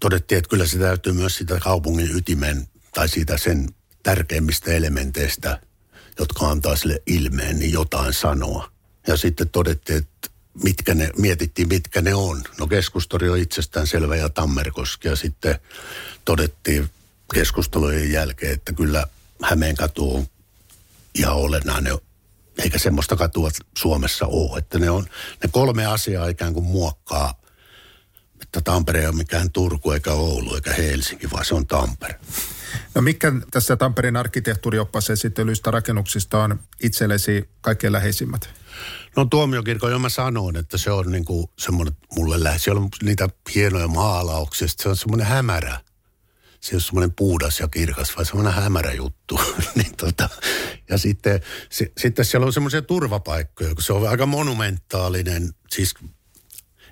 Todettiin, 0.00 0.38
että 0.38 0.48
kyllä 0.48 0.66
se 0.66 0.78
täytyy 0.78 1.12
myös 1.12 1.36
sitä 1.36 1.60
kaupungin 1.60 2.16
ytimen 2.16 2.68
tai 2.94 3.08
siitä 3.08 3.38
sen 3.38 3.68
tärkeimmistä 4.02 4.72
elementeistä, 4.72 5.60
jotka 6.18 6.48
antaa 6.48 6.76
sille 6.76 7.02
ilmeen, 7.06 7.58
niin 7.58 7.72
jotain 7.72 8.12
sanoa. 8.12 8.74
Ja 9.06 9.16
sitten 9.16 9.48
todettiin, 9.48 9.98
että 9.98 10.33
mitkä 10.62 10.94
ne, 10.94 11.10
mietittiin 11.18 11.68
mitkä 11.68 12.00
ne 12.00 12.14
on. 12.14 12.42
No 12.58 12.66
keskustori 12.66 13.28
on 13.28 13.38
itsestään 13.38 13.86
selvä 13.86 14.16
ja 14.16 14.28
Tammerkoski 14.28 15.08
ja 15.08 15.16
sitten 15.16 15.58
todettiin 16.24 16.90
keskustelujen 17.34 18.12
jälkeen, 18.12 18.52
että 18.52 18.72
kyllä 18.72 19.06
Hämeenkatu 19.42 20.16
on 20.16 20.26
ihan 21.14 21.36
olennainen, 21.36 21.98
eikä 22.58 22.78
semmoista 22.78 23.16
katua 23.16 23.50
Suomessa 23.78 24.26
ole. 24.26 24.58
Että 24.58 24.78
ne, 24.78 24.90
on, 24.90 25.06
ne 25.42 25.48
kolme 25.52 25.86
asiaa 25.86 26.28
ikään 26.28 26.54
kuin 26.54 26.66
muokkaa, 26.66 27.34
että 28.42 28.60
Tampere 28.60 29.00
ei 29.00 29.06
ole 29.06 29.14
mikään 29.16 29.50
Turku 29.50 29.90
eikä 29.90 30.12
Oulu 30.12 30.54
eikä 30.54 30.72
Helsinki, 30.72 31.30
vaan 31.30 31.44
se 31.44 31.54
on 31.54 31.66
Tampere. 31.66 32.20
No 32.94 33.02
mikä 33.02 33.32
tässä 33.50 33.76
Tampereen 33.76 34.16
arkkitehtuurioppaassa 34.16 35.12
esittelyistä 35.12 35.70
rakennuksista 35.70 36.38
on 36.38 36.60
itsellesi 36.82 37.48
kaikkein 37.60 37.92
läheisimmät? 37.92 38.63
No 39.16 39.24
tuomiokirkko, 39.24 39.88
jo 39.88 39.98
mä 39.98 40.08
sanoin, 40.08 40.56
että 40.56 40.78
se 40.78 40.90
on 40.90 41.12
niin 41.12 41.24
kuin 41.24 41.46
semmoinen 41.58 41.94
mulle 42.16 42.44
lähes. 42.44 42.64
Siellä 42.64 42.80
on 42.80 42.88
niitä 43.02 43.28
hienoja 43.54 43.88
maalauksia, 43.88 44.68
se 44.68 44.88
on 44.88 44.96
semmoinen 44.96 45.26
hämärä. 45.26 45.80
Se 46.60 46.76
ole 46.76 46.82
semmoinen 46.82 47.12
puudas 47.12 47.60
ja 47.60 47.68
kirkas, 47.68 48.16
vaan 48.16 48.26
semmoinen 48.26 48.52
hämärä 48.52 48.92
juttu. 48.92 49.40
niin 49.74 49.96
tota, 49.96 50.28
ja 50.90 50.98
sitten, 50.98 51.40
se, 51.70 51.92
sitten 51.98 52.24
siellä 52.24 52.46
on 52.46 52.52
semmoisia 52.52 52.82
turvapaikkoja, 52.82 53.74
kun 53.74 53.82
se 53.82 53.92
on 53.92 54.08
aika 54.08 54.26
monumentaalinen, 54.26 55.54
siis 55.70 55.94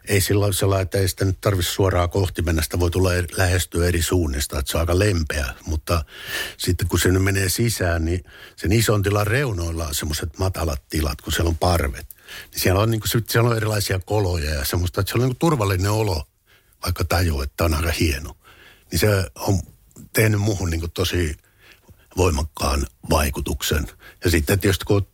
ei 0.08 0.20
sillä 0.20 0.52
sellainen, 0.52 0.82
että 0.82 0.98
ei 0.98 1.08
sitä 1.08 1.24
nyt 1.24 1.40
tarvitse 1.40 1.72
suoraan 1.72 2.10
kohti 2.10 2.42
mennä, 2.42 2.62
sitä 2.62 2.80
voi 2.80 2.90
tulla 2.90 3.10
lähestyä 3.36 3.86
eri 3.86 4.02
suunnista, 4.02 4.58
että 4.58 4.70
se 4.72 4.76
on 4.76 4.80
aika 4.80 4.98
lempeä. 4.98 5.54
Mutta 5.66 6.04
sitten 6.56 6.88
kun 6.88 6.98
se 6.98 7.08
nyt 7.08 7.22
menee 7.22 7.48
sisään, 7.48 8.04
niin 8.04 8.24
sen 8.56 8.72
ison 8.72 9.02
tilan 9.02 9.26
reunoilla 9.26 9.86
on 9.86 9.94
semmoiset 9.94 10.38
matalat 10.38 10.82
tilat, 10.88 11.20
kun 11.20 11.32
siellä 11.32 11.48
on 11.48 11.56
parvet. 11.56 12.06
Niin 12.50 12.60
siellä 12.60 12.80
on, 12.80 12.90
niin 12.90 13.00
kuin, 13.00 13.24
siellä 13.28 13.50
on 13.50 13.56
erilaisia 13.56 13.98
koloja 13.98 14.54
ja 14.54 14.64
semmoista, 14.64 15.00
että 15.00 15.10
siellä 15.10 15.24
on 15.24 15.28
niin 15.28 15.38
turvallinen 15.38 15.90
olo, 15.90 16.26
vaikka 16.84 17.04
tajuu, 17.04 17.42
että 17.42 17.64
on 17.64 17.74
aika 17.74 17.92
hieno. 18.00 18.36
Niin 18.90 18.98
se 18.98 19.26
on 19.36 19.60
tehnyt 20.12 20.40
muuhun 20.40 20.70
niin 20.70 20.80
kuin 20.80 20.92
tosi 20.92 21.36
voimakkaan 22.16 22.86
vaikutuksen. 23.10 23.86
Ja 24.24 24.30
sitten 24.30 24.60
tietysti 24.60 24.84
kun 24.84 25.06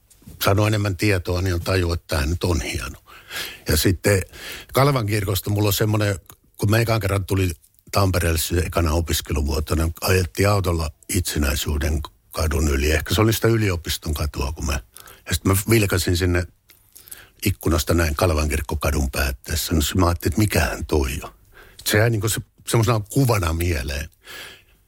sanoo 0.45 0.67
enemmän 0.67 0.97
tietoa, 0.97 1.43
niin 1.43 1.55
on 1.55 1.61
taju, 1.61 1.93
että 1.93 2.17
tämä 2.17 2.27
nyt 2.27 2.45
on 2.45 2.61
hieno. 2.61 2.99
Ja 3.69 3.77
sitten 3.77 4.23
Kalvan 4.73 5.07
kirkosta 5.07 5.51
mulla 5.51 5.69
on 5.69 5.73
semmoinen, 5.73 6.19
kun 6.57 6.71
me 6.71 6.81
ekan 6.81 7.01
kerran 7.01 7.25
tuli 7.25 7.51
Tampereelle 7.93 8.39
se 8.39 8.59
ekana 8.59 8.93
opiskeluvuotena, 8.93 9.91
ajettiin 10.01 10.49
autolla 10.49 10.91
itsenäisyyden 11.09 12.01
kadun 12.33 12.69
yli. 12.69 12.91
Ehkä 12.91 13.15
se 13.15 13.21
oli 13.21 13.33
sitä 13.33 13.49
yliopiston 13.49 14.15
katua, 14.15 14.53
kun 14.53 14.67
mä... 14.67 14.81
Ja 15.27 15.35
sitten 15.35 15.53
mä 15.53 15.59
vilkasin 15.71 16.17
sinne 16.17 16.47
ikkunasta 17.47 17.95
näin 17.95 18.15
Kalvankirkkokadun 18.15 19.11
päätteessä. 19.11 19.75
No 19.75 19.81
mä 19.97 20.07
ajattelin, 20.07 20.33
että 20.33 20.39
mikähän 20.39 20.87
toi 20.87 21.21
on. 21.23 21.31
Se 21.85 21.99
jäi 21.99 22.11
niin 22.11 22.31
se, 22.31 22.41
semmoisena 22.69 23.01
kuvana 23.01 23.53
mieleen. 23.53 24.09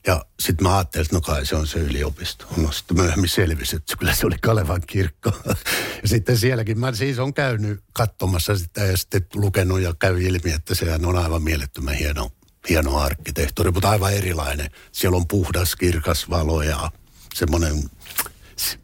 Ja 0.07 0.25
sitten 0.41 0.67
mä 0.67 0.77
ajattelin, 0.77 1.05
että 1.05 1.17
no 1.17 1.21
kai 1.21 1.47
se 1.47 1.57
on 1.57 1.67
se 1.67 1.79
yliopisto. 1.79 2.47
No 2.57 2.73
sitten 2.73 2.97
myöhemmin 2.97 3.29
selvisi, 3.29 3.77
että 3.77 3.97
kyllä 3.97 4.15
se 4.15 4.27
oli 4.27 4.37
Kalevan 4.43 4.83
kirkko. 4.87 5.33
ja 6.03 6.09
sitten 6.09 6.39
sielläkin 6.39 6.79
mä 6.79 6.93
siis 6.95 7.19
on 7.19 7.35
käynyt 7.35 7.83
katsomassa 7.93 8.59
sitä 8.59 8.85
ja 8.85 8.97
sitten 8.97 9.27
lukenut 9.35 9.81
ja 9.81 9.95
käy 9.99 10.23
ilmi, 10.23 10.53
että 10.53 10.75
sehän 10.75 11.07
on 11.07 11.17
aivan 11.17 11.43
mielettömän 11.43 11.95
hieno, 11.95 12.31
hieno 12.69 12.99
arkkitehtuuri, 12.99 13.71
mutta 13.71 13.91
aivan 13.91 14.13
erilainen. 14.13 14.71
Siellä 14.93 15.17
on 15.17 15.29
puhdas, 15.29 15.77
kirkas 15.77 16.31
valo 16.31 16.63
ja 16.63 16.91
semmoinen 17.35 17.91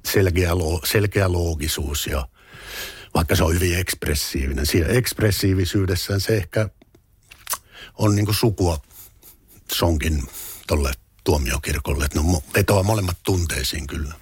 selkeä, 0.05 0.51
selkeä 0.85 1.33
loogisuus 1.33 2.07
ja 2.07 2.29
vaikka 3.15 3.37
se 3.37 3.45
on 3.45 3.55
hyvin 3.55 3.79
ekspressiivinen. 3.79 4.67
Siinä 4.67 4.89
ekspressiivisyydessään 4.89 6.21
se 6.21 6.37
ehkä 6.37 6.69
on 7.99 8.15
niin 8.17 8.35
sukua 8.35 8.79
sonkin 9.73 10.23
tolle 10.67 10.93
tuomiokirkolle. 11.27 12.05
Että 12.05 12.21
ne 12.21 12.41
vetoaa 12.55 12.83
molemmat 12.83 13.17
tunteisiin 13.23 13.87
kyllä. 13.87 14.15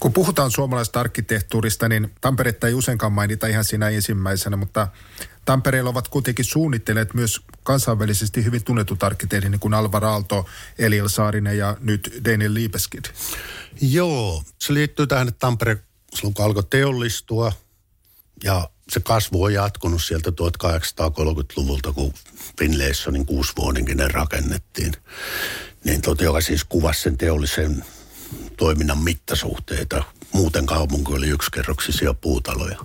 Kun 0.00 0.12
puhutaan 0.12 0.50
suomalaisesta 0.50 1.00
arkkitehtuurista, 1.00 1.88
niin 1.88 2.12
Tamperetta 2.20 2.66
ei 2.66 2.74
useinkaan 2.74 3.12
mainita 3.12 3.46
ihan 3.46 3.64
siinä 3.64 3.88
ensimmäisenä, 3.88 4.56
mutta 4.56 4.88
Tampereella 5.44 5.90
ovat 5.90 6.08
kuitenkin 6.08 6.44
suunnitteleet 6.44 7.14
myös 7.14 7.40
kansainvälisesti 7.62 8.44
hyvin 8.44 8.64
tunnetut 8.64 9.02
arkkitehdit, 9.02 9.50
niin 9.50 9.60
kuin 9.60 9.74
Alvar 9.74 10.04
Aalto, 10.04 10.46
Eliel 10.78 11.08
Saarinen 11.08 11.58
ja 11.58 11.76
nyt 11.80 12.20
Daniel 12.24 12.54
Liebeskid. 12.54 13.04
Joo, 13.80 14.44
se 14.58 14.74
liittyy 14.74 15.06
tähän, 15.06 15.28
että 15.28 15.38
Tampere 15.38 15.78
silloin 16.14 16.34
kun 16.34 16.44
alkoi 16.44 16.64
teollistua 16.70 17.52
ja 18.44 18.70
se 18.92 19.00
kasvu 19.00 19.42
on 19.42 19.54
jatkunut 19.54 20.02
sieltä 20.02 20.30
1830-luvulta, 20.30 21.92
kun 21.92 22.14
Finlaysonin 22.58 23.26
kuusivuotinkinen 23.26 24.10
rakennettiin 24.10 24.92
niin 25.84 26.02
tota, 26.02 26.24
joka 26.24 26.40
siis 26.40 26.64
kuvasi 26.64 27.02
sen 27.02 27.18
teollisen 27.18 27.84
toiminnan 28.56 28.98
mittasuhteita 28.98 30.04
muuten 30.32 30.66
kaupunki 30.66 31.12
oli 31.12 31.28
yksikerroksisia 31.28 32.14
puutaloja. 32.14 32.78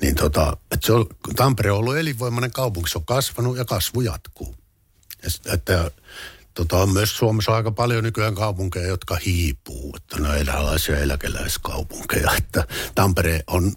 Niin 0.00 0.14
tota, 0.14 0.56
että 0.70 0.86
se 0.86 0.92
on, 0.92 1.06
Tampere 1.36 1.72
on 1.72 1.78
ollut 1.78 1.96
elinvoimainen 1.96 2.52
kaupunki, 2.52 2.90
se 2.90 2.98
on 2.98 3.04
kasvanut 3.04 3.56
ja 3.56 3.64
kasvu 3.64 4.00
jatkuu. 4.00 4.54
Ja, 5.22 5.52
että 5.54 5.90
tota, 6.54 6.76
on 6.76 6.92
myös 6.92 7.16
Suomessa 7.16 7.52
aika 7.52 7.70
paljon 7.70 8.04
nykyään 8.04 8.34
kaupunkeja, 8.34 8.86
jotka 8.86 9.18
hiipuu, 9.26 9.96
että 9.96 10.20
ne 10.20 10.28
on 10.28 10.38
eräänlaisia 10.38 10.98
eläkeläiskaupunkeja. 10.98 12.30
Että 12.38 12.66
Tampere 12.94 13.40
on 13.46 13.72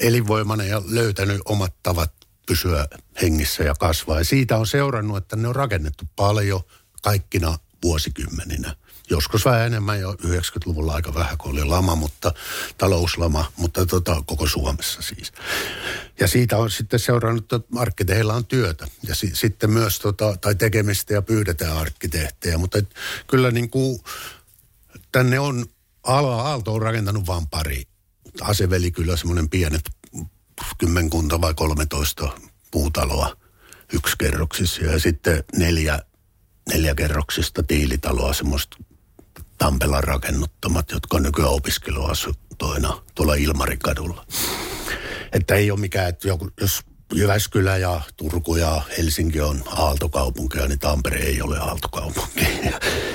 elinvoimainen 0.00 0.68
ja 0.68 0.82
löytänyt 0.86 1.40
omat 1.44 1.74
tavat 1.82 2.12
pysyä 2.46 2.86
hengissä 3.22 3.64
ja 3.64 3.74
kasvaa. 3.74 4.18
Ja 4.18 4.24
siitä 4.24 4.56
on 4.56 4.66
seurannut, 4.66 5.16
että 5.16 5.36
ne 5.36 5.48
on 5.48 5.56
rakennettu 5.56 6.04
paljon 6.16 6.60
kaikkina 7.00 7.58
vuosikymmeninä. 7.82 8.76
Joskus 9.10 9.44
vähän 9.44 9.66
enemmän 9.66 10.00
jo 10.00 10.12
90-luvulla 10.12 10.94
aika 10.94 11.14
vähän, 11.14 11.38
kun 11.38 11.50
oli 11.50 11.64
lama, 11.64 11.94
mutta 11.94 12.34
talouslama, 12.78 13.52
mutta 13.56 13.86
tota, 13.86 14.22
koko 14.26 14.46
Suomessa 14.46 15.02
siis. 15.02 15.32
Ja 16.20 16.28
siitä 16.28 16.56
on 16.56 16.70
sitten 16.70 17.00
seurannut, 17.00 17.52
että 17.52 17.68
arkkiteheilla 17.76 18.34
on 18.34 18.46
työtä 18.46 18.86
ja 19.08 19.14
si- 19.14 19.36
sitten 19.36 19.70
myös 19.70 19.98
tota, 19.98 20.36
tai 20.40 20.54
tekemistä 20.54 21.14
ja 21.14 21.22
pyydetään 21.22 21.76
arkkitehtejä. 21.76 22.58
Mutta 22.58 22.78
et, 22.78 22.94
kyllä 23.26 23.50
niin 23.50 23.70
kuin 23.70 24.00
tänne 25.12 25.40
on, 25.40 25.66
Aalto 26.02 26.74
on 26.74 26.82
rakentanut 26.82 27.26
vain 27.26 27.46
pari. 27.46 27.84
Aseveli 28.40 28.90
kyllä 28.90 29.16
semmoinen 29.16 29.48
pienet 29.48 29.90
kymmenkunta 30.78 31.40
vai 31.40 31.54
13 31.54 32.32
puutaloa 32.70 33.36
yksikerroksissa 33.92 34.82
ja 34.82 34.98
sitten 34.98 35.44
neljä, 35.56 36.02
neljä 36.68 36.94
kerroksista 36.94 37.62
tiilitaloa, 37.62 38.32
semmoista 38.32 38.76
Tampelan 39.58 40.04
rakennuttamat, 40.04 40.90
jotka 40.90 41.16
on 41.16 41.22
nykyään 41.22 41.52
opiskeluasuntoina 41.52 43.02
tuolla 43.14 43.34
Ilmarikadulla. 43.34 44.26
Että 45.32 45.54
ei 45.54 45.70
ole 45.70 45.80
mikään, 45.80 46.08
että 46.08 46.28
joku, 46.28 46.50
jos 46.60 46.80
Jyväskylä 47.14 47.76
ja 47.76 48.00
Turku 48.16 48.56
ja 48.56 48.82
Helsinki 48.98 49.40
on 49.40 49.62
aaltokaupunkeja, 49.66 50.68
niin 50.68 50.78
Tampere 50.78 51.18
ei 51.18 51.42
ole 51.42 51.58
aaltokaupunki. 51.58 52.46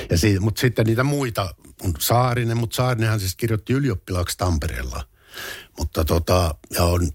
Ja 0.09 0.17
siitä, 0.17 0.39
mutta 0.39 0.61
sitten 0.61 0.85
niitä 0.85 1.03
muita 1.03 1.55
on 1.83 1.93
Saarinen, 1.99 2.57
mutta 2.57 2.75
Saarinenhan 2.75 3.19
siis 3.19 3.35
kirjoitti 3.35 3.73
ylioppilaaksi 3.73 4.37
Tampereella. 4.37 5.03
Mutta 5.79 6.05
tota, 6.05 6.55
ja 6.69 6.83
on 6.83 7.11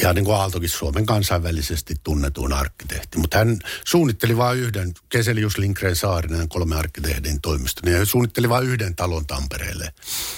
ja 0.00 0.12
niin 0.12 0.24
kuin 0.24 0.36
Aaltokin 0.36 0.68
Suomen 0.68 1.06
kansainvälisesti 1.06 1.94
tunnetuun 2.04 2.52
arkkitehti. 2.52 3.18
Mutta 3.18 3.38
hän 3.38 3.58
suunnitteli 3.86 4.36
vain 4.36 4.58
yhden, 4.58 4.94
Keselius 5.08 5.58
Lindgren 5.58 5.96
Saarinen, 5.96 6.48
kolme 6.48 6.76
arkkitehdin 6.76 7.40
toimiston, 7.40 7.92
ja 7.92 7.98
hän 7.98 8.06
suunnitteli 8.06 8.48
vain 8.48 8.66
yhden 8.66 8.94
talon 8.94 9.26
Tampereelle. 9.26 9.92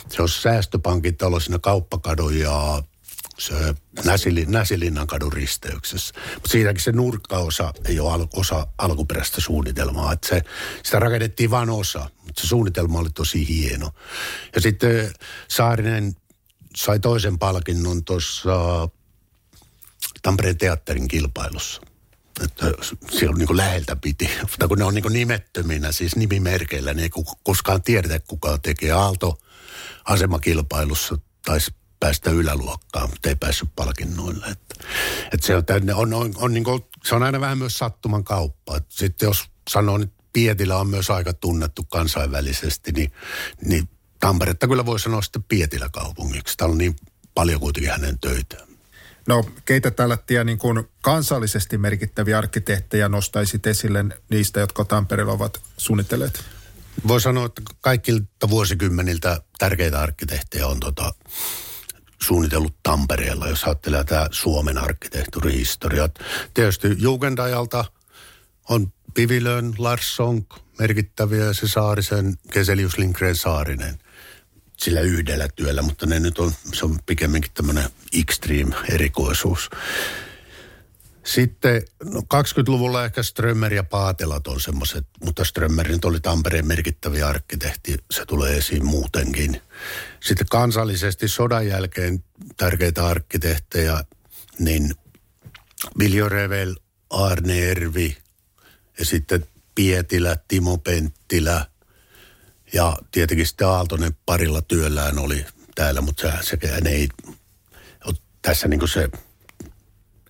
Se 0.09 0.23
on 0.23 0.29
säästöpankin 0.29 1.17
talo 1.17 1.41
siinä 1.41 1.59
kauppakadon 1.59 2.39
ja 2.39 2.83
se 3.39 3.75
Näsilin, 4.05 4.51
Näsilinnan 4.51 5.07
kadun 5.07 5.33
risteyksessä. 5.33 6.15
Mutta 6.35 6.49
siitäkin 6.49 6.83
se 6.83 6.93
nurkkaosa 6.93 7.73
ei 7.85 8.01
ole 8.01 8.13
al, 8.13 8.27
osa 8.35 8.67
alkuperäistä 8.79 9.41
suunnitelmaa. 9.41 10.13
Että 10.13 10.29
se, 10.29 10.43
sitä 10.83 10.99
rakennettiin 10.99 11.51
vain 11.51 11.71
osa, 11.71 12.11
mutta 12.25 12.41
se 12.43 12.47
suunnitelma 12.47 12.99
oli 12.99 13.11
tosi 13.11 13.49
hieno. 13.49 13.91
Ja 14.55 14.61
sitten 14.61 15.13
Saarinen 15.49 16.17
sai 16.77 16.99
toisen 16.99 17.39
palkinnon 17.39 18.05
tuossa 18.05 18.89
Tampereen 20.25 20.59
teatterin 20.59 21.09
kilpailussa. 21.09 21.83
Että 22.45 22.67
siellä 23.11 23.37
niin 23.37 23.47
kuin 23.47 23.57
läheltä 23.57 23.97
piti, 23.97 24.31
mutta 24.41 24.69
kun 24.69 24.79
ne 24.79 24.85
on 24.85 24.95
niin 24.95 25.03
kuin 25.03 25.13
nimettöminä, 25.13 25.93
siis 25.93 26.17
nimimerkeillä, 26.17 26.95
niin 26.95 27.03
ei 27.03 27.25
koskaan 27.43 27.83
tiedetä, 27.83 28.21
kuka 28.29 28.59
tekee 28.59 28.91
Aalto 28.91 29.39
asemakilpailussa 30.05 31.19
taisi 31.45 31.75
päästä 32.01 32.31
yläluokkaan, 32.31 33.11
mutta 33.11 33.29
ei 33.29 33.37
päässyt 33.37 33.69
palkinnoille. 33.77 34.47
Että, 34.47 34.75
että 35.33 35.47
se, 35.47 35.57
on, 35.57 35.65
on, 35.95 36.15
on, 36.15 36.33
on 36.37 36.55
niin 36.55 36.65
kuin, 36.65 36.83
se 37.05 37.15
on 37.15 37.23
aina 37.23 37.41
vähän 37.41 37.59
myös 37.59 37.79
sattuman 37.79 38.25
kauppa. 38.25 38.77
Että 38.77 38.95
sitten 38.95 39.27
jos 39.27 39.45
sanoo, 39.71 40.01
että 40.03 40.25
Pietilä 40.33 40.77
on 40.77 40.89
myös 40.89 41.11
aika 41.11 41.33
tunnettu 41.33 41.85
kansainvälisesti, 41.85 42.93
niin, 42.93 43.13
niin 43.65 43.89
Tamperetta 44.21 44.69
kyllä 44.69 44.87
voi 44.87 45.01
sanoa 45.01 45.23
sitten 45.23 45.43
Pietilä 45.43 45.89
kaupungiksi. 45.93 46.57
Täällä 46.57 46.73
on 46.73 46.79
niin 46.79 46.97
paljon 47.35 47.61
kuitenkin 47.61 47.93
hänen 47.93 48.19
töitään. 48.19 48.74
No 49.29 49.45
keitä 49.65 49.91
tällaisia 49.91 50.45
niin 50.45 50.59
kuin 50.59 50.89
kansallisesti 51.01 51.79
merkittäviä 51.79 52.39
arkkitehtejä 52.39 53.09
nostaisit 53.09 53.67
esille 53.67 54.05
niistä, 54.31 54.61
jotka 54.61 54.85
Tampereella 54.85 55.33
ovat 55.33 55.61
suunnitelleet? 55.77 56.45
Voi 57.09 57.21
sanoa, 57.21 57.47
että 57.47 57.63
kaikilta 57.81 58.51
vuosikymmeniltä 58.51 59.41
tärkeitä 59.59 60.01
arkkitehtejä 60.01 60.67
on 60.67 60.81
tota, 60.81 61.15
suunnitellut 62.23 62.75
Tampereella, 62.83 63.49
jos 63.49 63.65
ajattelee 63.65 64.05
tämä 64.05 64.29
Suomen 64.31 64.79
arkkitehtuurihistoriat. 64.79 66.19
Tietysti 66.55 66.89
Jugendajalta 66.99 67.85
on 68.69 68.93
Pivilön, 69.15 69.75
Lars 69.79 70.17
Sonk, 70.17 70.47
merkittäviä 70.79 71.53
se 71.53 71.69
Saarisen, 71.69 72.39
Keselius 72.51 72.99
Lindgren 72.99 73.37
Saarinen 73.37 73.99
sillä 74.79 75.01
yhdellä 75.01 75.49
työllä, 75.49 75.83
mutta 75.83 76.07
ne 76.07 76.21
nyt 76.21 76.39
on, 76.39 76.53
se 76.73 76.85
on 76.85 76.99
pikemminkin 77.07 77.51
tämmöinen 77.55 77.85
extreme 78.21 78.77
erikoisuus. 78.89 79.71
Sitten 81.25 81.83
no 82.05 82.21
20-luvulla 82.21 83.05
ehkä 83.05 83.23
Strömmer 83.23 83.75
ja 83.75 83.85
Paatelat 83.85 84.47
on 84.47 84.61
semmoiset, 84.61 85.07
mutta 85.25 85.45
Strömmer 85.45 85.89
nyt 85.89 86.05
oli 86.05 86.21
Tampereen 86.21 86.67
merkittäviä 86.67 87.29
arkkitehti, 87.29 87.97
se 88.11 88.27
tulee 88.27 88.57
esiin 88.57 88.85
muutenkin. 88.85 89.61
Sitten 90.21 90.47
kansallisesti 90.51 91.29
sodan 91.29 91.67
jälkeen 91.67 92.25
tärkeitä 92.57 93.07
arkkitehtejä, 93.07 94.05
niin 94.59 94.95
Viljo 95.99 96.29
Revel, 96.29 96.75
Arne 97.11 97.71
Ervi 97.71 98.17
ja 98.99 99.05
sitten 99.05 99.47
Pietilä, 99.75 100.37
Timo 100.49 100.79
Penttilä– 100.79 101.67
ja 102.75 102.97
tietenkin 103.13 103.47
sitten 103.47 103.69
Aaltonen 103.69 104.17
parilla 104.27 104.63
työllään 104.63 105.19
oli 105.19 105.47
täällä, 105.75 106.01
mutta 106.01 106.23
se, 106.23 106.33
sekään 106.43 106.87
ei 106.87 107.09
tässä 108.43 108.69
niin 108.69 108.89
se 108.89 109.09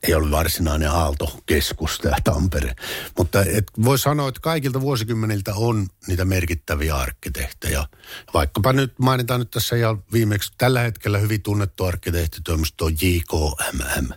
ei 0.03 0.15
ollut 0.15 0.31
varsinainen 0.31 0.91
Aalto-keskus 0.91 1.99
tämä 1.99 2.17
Tampere. 2.25 2.75
Mutta 3.19 3.41
et 3.41 3.65
voi 3.85 3.99
sanoa, 3.99 4.29
että 4.29 4.41
kaikilta 4.41 4.81
vuosikymmeniltä 4.81 5.55
on 5.55 5.87
niitä 6.07 6.25
merkittäviä 6.25 6.97
arkkitehtejä. 6.97 7.87
Vaikkapa 8.35 8.73
nyt 8.73 8.99
mainitaan 8.99 9.41
nyt 9.41 9.51
tässä 9.51 9.77
ja 9.77 9.97
viimeksi 10.13 10.53
tällä 10.59 10.81
hetkellä 10.81 11.19
hyvin 11.19 11.43
tunnettu 11.43 11.85
arkkitehtitoimisto 11.85 12.89
JKMM. 12.89 14.09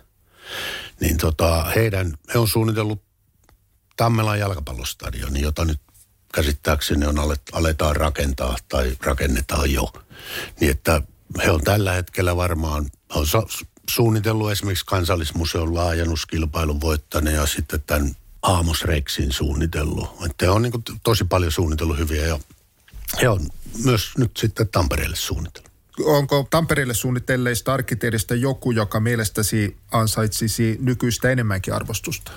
Niin 1.00 1.16
tota, 1.16 1.64
heidän, 1.64 2.14
he 2.34 2.38
on 2.38 2.48
suunnitellut 2.48 3.02
Tammelan 3.96 4.38
jalkapallostadion, 4.38 5.40
jota 5.40 5.64
nyt 5.64 5.80
käsittääkseni 6.34 7.06
on 7.06 7.18
alet, 7.18 7.42
aletaan 7.52 7.96
rakentaa 7.96 8.56
tai 8.68 8.96
rakennetaan 9.00 9.72
jo. 9.72 9.92
Niin 10.60 10.70
että 10.70 11.02
he 11.44 11.50
on 11.50 11.60
tällä 11.60 11.92
hetkellä 11.92 12.36
varmaan, 12.36 12.86
on 13.14 13.26
suunnitellut 13.90 14.50
esimerkiksi 14.50 14.86
kansallismuseon 14.86 15.74
laajennuskilpailun 15.74 16.80
voittaneen 16.80 17.36
ja 17.36 17.46
sitten 17.46 17.82
tämän 17.86 18.16
Aamos 18.42 18.84
Rexin 18.84 19.32
suunnitellut. 19.32 20.08
Että 20.30 20.52
on 20.52 20.62
niin 20.62 20.72
tosi 21.02 21.24
paljon 21.24 21.52
suunnitellut 21.52 21.98
hyviä 21.98 22.26
ja 22.26 22.38
he 23.22 23.28
on 23.28 23.50
myös 23.84 24.10
nyt 24.18 24.36
sitten 24.36 24.68
Tampereelle 24.68 25.16
suunnitellut. 25.16 25.68
Onko 26.04 26.46
Tampereelle 26.50 26.94
suunnitelleista 26.94 27.74
arkkitehdistä 27.74 28.34
joku, 28.34 28.70
joka 28.70 29.00
mielestäsi 29.00 29.76
ansaitsisi 29.92 30.78
nykyistä 30.80 31.30
enemmänkin 31.30 31.74
arvostusta? 31.74 32.32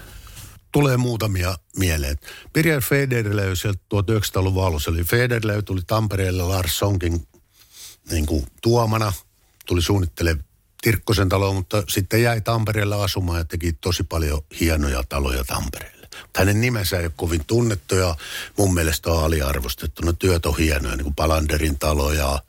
Tulee 0.72 0.98
muutamia 0.98 1.56
mieleen. 1.78 2.18
Pirja 2.54 2.82
Federley 2.82 3.56
sieltä 3.56 3.80
1900-luvun 3.94 4.66
alussa, 4.66 4.92
eli 4.92 5.04
Federley 5.04 5.62
tuli 5.62 5.82
Tampereelle 5.88 6.44
Lars 6.44 6.80
Sonkin 6.80 7.28
niin 8.12 8.26
kuin, 8.26 8.46
tuomana, 8.62 9.14
tuli 9.66 9.82
suunnittele 9.82 10.38
Tirkkosen 10.82 11.30
talo, 11.30 11.54
mutta 11.54 11.84
sitten 11.88 12.24
jäi 12.24 12.42
Tampereelle 12.42 13.04
asumaan 13.04 13.40
ja 13.40 13.46
teki 13.46 13.74
tosi 13.74 14.04
paljon 14.04 14.42
hienoja 14.60 15.04
taloja 15.10 15.44
Tampereelle. 15.44 16.08
Hänen 16.36 16.62
nimensä 16.62 16.98
ei 16.98 17.06
ole 17.06 17.12
kovin 17.16 17.46
tunnettu 17.46 17.96
ja 17.96 18.16
mun 18.58 18.74
mielestä 18.74 19.12
on 19.12 19.24
aliarvostettu. 19.24 20.02
No 20.06 20.14
työt 20.14 20.46
on 20.46 20.58
hienoja, 20.58 20.96
niin 20.96 21.04
kuin 21.04 21.16
Palanderin 21.16 21.80
talo 21.80 22.14
ja 22.14 22.40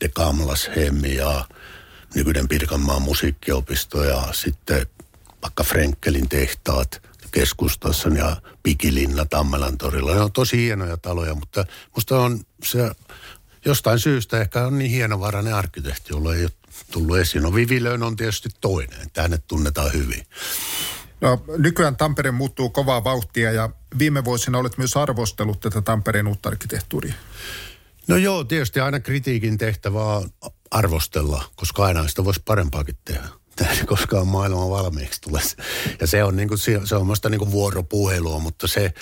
De 0.00 0.08
Kamlas 0.08 0.70
Hemmi 0.76 1.14
ja 1.14 1.44
nykyinen 2.14 2.48
Pirkanmaan 2.48 3.02
musiikkiopisto 3.02 4.04
ja 4.04 4.28
sitten 4.32 4.86
vaikka 5.42 5.64
Frenkelin 5.64 6.28
tehtaat– 6.28 7.02
keskustassa 7.30 8.08
ja 8.08 8.36
Pikilinna 8.62 9.24
Tammelan 9.24 9.78
torilla. 9.78 10.14
Ne 10.14 10.20
on 10.20 10.32
tosi 10.32 10.56
hienoja 10.56 10.96
taloja, 10.96 11.34
mutta 11.34 11.64
musta 11.94 12.20
on 12.20 12.40
se 12.64 12.90
jostain 13.64 13.98
syystä 13.98 14.40
ehkä 14.40 14.66
on 14.66 14.78
niin 14.78 14.90
hienovarainen 14.90 15.54
arkkitehti, 15.54 16.06
jolla 16.10 16.34
ei 16.34 16.42
ole 16.42 16.50
tullut 16.90 17.18
esiin. 17.18 17.42
No 17.42 17.54
Vivilöön 17.54 18.02
on 18.02 18.16
tietysti 18.16 18.48
toinen, 18.60 19.00
että 19.00 19.22
hänet 19.22 19.46
tunnetaan 19.46 19.92
hyvin. 19.92 20.26
No, 21.20 21.44
nykyään 21.58 21.96
Tampere 21.96 22.30
muuttuu 22.30 22.70
kovaa 22.70 23.04
vauhtia 23.04 23.52
ja 23.52 23.70
viime 23.98 24.24
vuosina 24.24 24.58
olet 24.58 24.78
myös 24.78 24.96
arvostellut 24.96 25.60
tätä 25.60 25.82
Tampereen 25.82 26.26
uutta 26.26 26.48
arkkitehtuuria. 26.48 27.14
No 28.08 28.16
joo, 28.16 28.44
tietysti 28.44 28.80
aina 28.80 29.00
kritiikin 29.00 29.58
tehtävä 29.58 30.04
on 30.04 30.30
arvostella, 30.70 31.44
koska 31.56 31.84
aina 31.84 32.08
sitä 32.08 32.24
voisi 32.24 32.42
parempaakin 32.44 32.98
tehdä. 33.04 33.28
Tämä 33.60 33.72
ei 33.72 33.86
koskaan 33.86 34.26
maailman 34.26 34.70
valmiiksi 34.70 35.20
tule. 35.20 35.40
Ja 36.00 36.06
se 36.06 36.24
on, 36.24 36.36
niin 36.36 36.48
kuin, 36.48 36.58
se 36.84 36.96
on 36.96 37.06
musta 37.06 37.28
niin 37.28 37.38
kuin 37.38 37.50
vuoropuhelua, 37.50 38.38
mutta 38.38 38.66
se, 38.66 38.92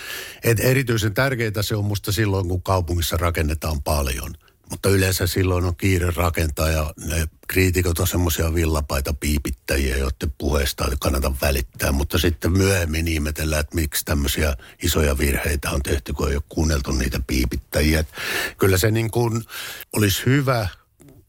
että 0.44 0.62
erityisen 0.62 1.14
tärkeää 1.14 1.62
se 1.62 1.76
on 1.76 1.84
musta 1.84 2.12
silloin, 2.12 2.48
kun 2.48 2.62
kaupungissa 2.62 3.16
rakennetaan 3.16 3.82
paljon– 3.82 4.34
mutta 4.70 4.88
yleensä 4.88 5.26
silloin 5.26 5.64
on 5.64 5.76
kiire 5.76 6.10
rakentaa 6.16 6.68
ja 6.68 6.94
ne 7.06 7.28
kriitikot 7.48 7.98
on 7.98 8.06
semmoisia 8.06 8.54
villapaita 8.54 9.14
piipittäjiä, 9.20 9.96
joiden 9.96 10.34
puheesta 10.38 10.84
ei 10.84 10.96
kannata 11.00 11.32
välittää. 11.42 11.92
Mutta 11.92 12.18
sitten 12.18 12.52
myöhemmin 12.52 13.08
ihmetellään, 13.08 13.60
että 13.60 13.74
miksi 13.74 14.04
tämmöisiä 14.04 14.56
isoja 14.82 15.18
virheitä 15.18 15.70
on 15.70 15.82
tehty, 15.82 16.12
kun 16.12 16.28
ei 16.28 16.36
ole 16.36 16.42
kuunneltu 16.48 16.92
niitä 16.92 17.20
piipittäjiä. 17.26 18.00
Että 18.00 18.14
kyllä 18.58 18.78
se 18.78 18.90
niin 18.90 19.10
kuin 19.10 19.44
olisi 19.92 20.22
hyvä, 20.26 20.68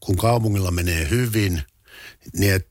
kun 0.00 0.16
kaupungilla 0.16 0.70
menee 0.70 1.10
hyvin, 1.10 1.62
niin 2.36 2.54
että 2.54 2.70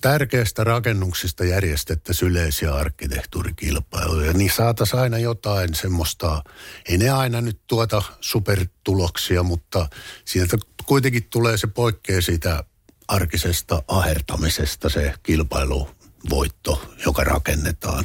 tärkeistä 0.00 0.64
rakennuksista 0.64 1.44
järjestettäisiin 1.44 2.30
yleisiä 2.30 2.74
arkkitehtuurikilpailuja, 2.74 4.32
niin 4.32 4.50
saataisiin 4.50 5.00
aina 5.00 5.18
jotain 5.18 5.74
semmoista, 5.74 6.42
ei 6.88 6.98
ne 6.98 7.10
aina 7.10 7.40
nyt 7.40 7.60
tuota 7.66 8.02
supertuloksia, 8.20 9.42
mutta 9.42 9.88
sieltä 10.24 10.56
kuitenkin 10.86 11.24
tulee 11.30 11.56
se 11.56 11.66
poikkea 11.66 12.22
siitä 12.22 12.64
arkisesta 13.08 13.82
ahertamisesta 13.88 14.88
se 14.88 15.14
kilpailuvoitto, 15.22 16.94
joka 17.06 17.24
rakennetaan. 17.24 18.04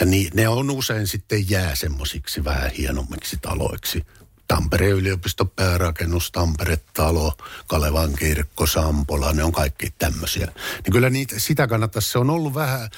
Ja 0.00 0.06
niin, 0.06 0.30
ne 0.34 0.48
on 0.48 0.70
usein 0.70 1.06
sitten 1.06 1.50
jää 1.50 1.74
semmoisiksi 1.74 2.44
vähän 2.44 2.70
hienommiksi 2.70 3.36
taloiksi– 3.42 4.02
Tampereen 4.50 4.96
yliopiston 4.96 5.50
päärakennus, 5.50 6.32
Tampere-talo, 6.32 7.32
Kalevan 7.66 8.12
kirkko, 8.12 8.66
Sampola, 8.66 9.32
ne 9.32 9.44
on 9.44 9.52
kaikki 9.52 9.94
tämmöisiä. 9.98 10.46
Niin 10.84 10.92
kyllä 10.92 11.10
niitä, 11.10 11.38
sitä 11.38 11.66
kannattaisi, 11.66 12.10
se 12.10 12.18
on 12.18 12.30
ollut 12.30 12.54
vähän 12.54 12.90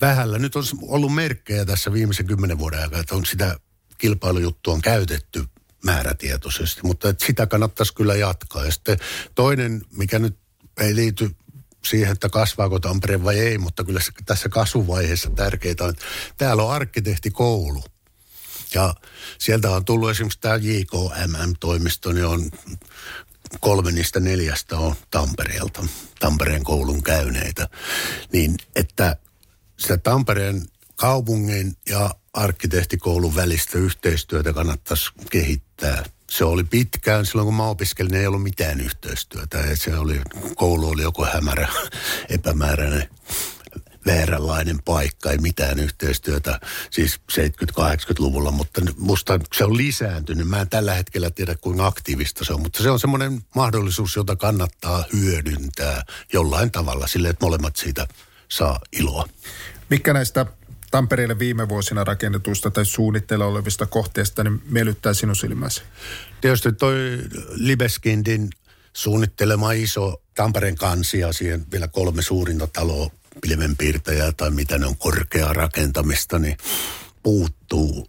vähällä. 0.00 0.38
Nyt 0.38 0.56
on 0.56 0.64
ollut 0.82 1.14
merkkejä 1.14 1.64
tässä 1.64 1.92
viimeisen 1.92 2.26
kymmenen 2.26 2.58
vuoden 2.58 2.80
aikana, 2.80 3.00
että 3.00 3.14
on 3.14 3.26
sitä 3.26 3.56
kilpailujuttua 3.98 4.74
on 4.74 4.82
käytetty 4.82 5.44
määrätietoisesti, 5.84 6.80
mutta 6.84 7.08
että 7.08 7.26
sitä 7.26 7.46
kannattaisi 7.46 7.94
kyllä 7.94 8.14
jatkaa. 8.14 8.64
Ja 8.64 8.72
sitten 8.72 8.98
toinen, 9.34 9.82
mikä 9.96 10.18
nyt 10.18 10.36
ei 10.80 10.96
liity 10.96 11.30
siihen, 11.84 12.12
että 12.12 12.28
kasvaako 12.28 12.78
Tampere 12.78 13.24
vai 13.24 13.38
ei, 13.38 13.58
mutta 13.58 13.84
kyllä 13.84 14.00
tässä 14.26 14.48
kasvuvaiheessa 14.48 15.30
tärkeää 15.30 15.74
on, 15.80 15.90
että 15.90 16.04
täällä 16.36 16.62
on 16.62 16.72
arkkitehtikoulu. 16.72 17.84
Ja 18.74 18.94
sieltä 19.38 19.70
on 19.70 19.84
tullut 19.84 20.10
esimerkiksi 20.10 20.40
tämä 20.40 20.56
JKMM-toimisto, 20.56 22.12
niin 22.12 22.26
on 22.26 22.50
kolme 23.60 23.92
niistä 23.92 24.20
neljästä 24.20 24.78
on 24.78 24.94
Tampereelta, 25.10 25.84
Tampereen 26.20 26.64
koulun 26.64 27.02
käyneitä. 27.02 27.68
Niin 28.32 28.56
että 28.76 29.16
sitä 29.78 29.96
Tampereen 29.96 30.62
kaupungin 30.96 31.76
ja 31.88 32.14
arkkitehtikoulun 32.32 33.36
välistä 33.36 33.78
yhteistyötä 33.78 34.52
kannattaisi 34.52 35.10
kehittää. 35.30 36.04
Se 36.30 36.44
oli 36.44 36.64
pitkään, 36.64 37.26
silloin 37.26 37.46
kun 37.46 37.54
mä 37.54 37.66
opiskelin, 37.66 38.14
ei 38.14 38.26
ollut 38.26 38.42
mitään 38.42 38.80
yhteistyötä. 38.80 39.58
Ja 39.58 39.76
se 39.76 39.96
oli, 39.98 40.20
koulu 40.56 40.88
oli 40.88 41.02
joku 41.02 41.24
hämärä, 41.24 41.68
epämääräinen 42.28 43.08
vääränlainen 44.06 44.82
paikka, 44.84 45.30
ei 45.30 45.38
mitään 45.38 45.78
yhteistyötä 45.78 46.60
siis 46.90 47.20
70-80-luvulla, 47.32 48.50
mutta 48.50 48.80
musta 48.98 49.40
se 49.54 49.64
on 49.64 49.76
lisääntynyt. 49.76 50.48
Mä 50.48 50.60
en 50.60 50.68
tällä 50.68 50.94
hetkellä 50.94 51.30
tiedä, 51.30 51.54
kuinka 51.60 51.86
aktiivista 51.86 52.44
se 52.44 52.52
on, 52.52 52.62
mutta 52.62 52.82
se 52.82 52.90
on 52.90 53.00
semmoinen 53.00 53.40
mahdollisuus, 53.54 54.16
jota 54.16 54.36
kannattaa 54.36 55.04
hyödyntää 55.12 56.02
jollain 56.32 56.70
tavalla 56.70 57.06
sille, 57.06 57.28
että 57.28 57.46
molemmat 57.46 57.76
siitä 57.76 58.08
saa 58.48 58.80
iloa. 58.92 59.28
Mikä 59.90 60.12
näistä 60.12 60.46
Tampereelle 60.90 61.38
viime 61.38 61.68
vuosina 61.68 62.04
rakennetuista 62.04 62.70
tai 62.70 62.86
suunnitteilla 62.86 63.46
olevista 63.46 63.86
kohteista 63.86 64.44
niin 64.44 64.62
miellyttää 64.64 65.14
sinun 65.14 65.36
silmäsi? 65.36 65.82
Tietysti 66.40 66.72
toi 66.72 67.18
Libeskindin 67.48 68.50
suunnittelema 68.92 69.72
iso 69.72 70.22
Tampereen 70.34 70.76
kansia, 70.76 71.32
siihen 71.32 71.66
vielä 71.72 71.88
kolme 71.88 72.22
suurinta 72.22 72.66
taloa 72.66 73.10
pilvenpiirtäjää 73.40 74.32
tai 74.32 74.50
mitä 74.50 74.78
ne 74.78 74.86
on 74.86 74.96
korkeaa 74.96 75.52
rakentamista, 75.52 76.38
niin 76.38 76.56
puuttuu. 77.22 78.08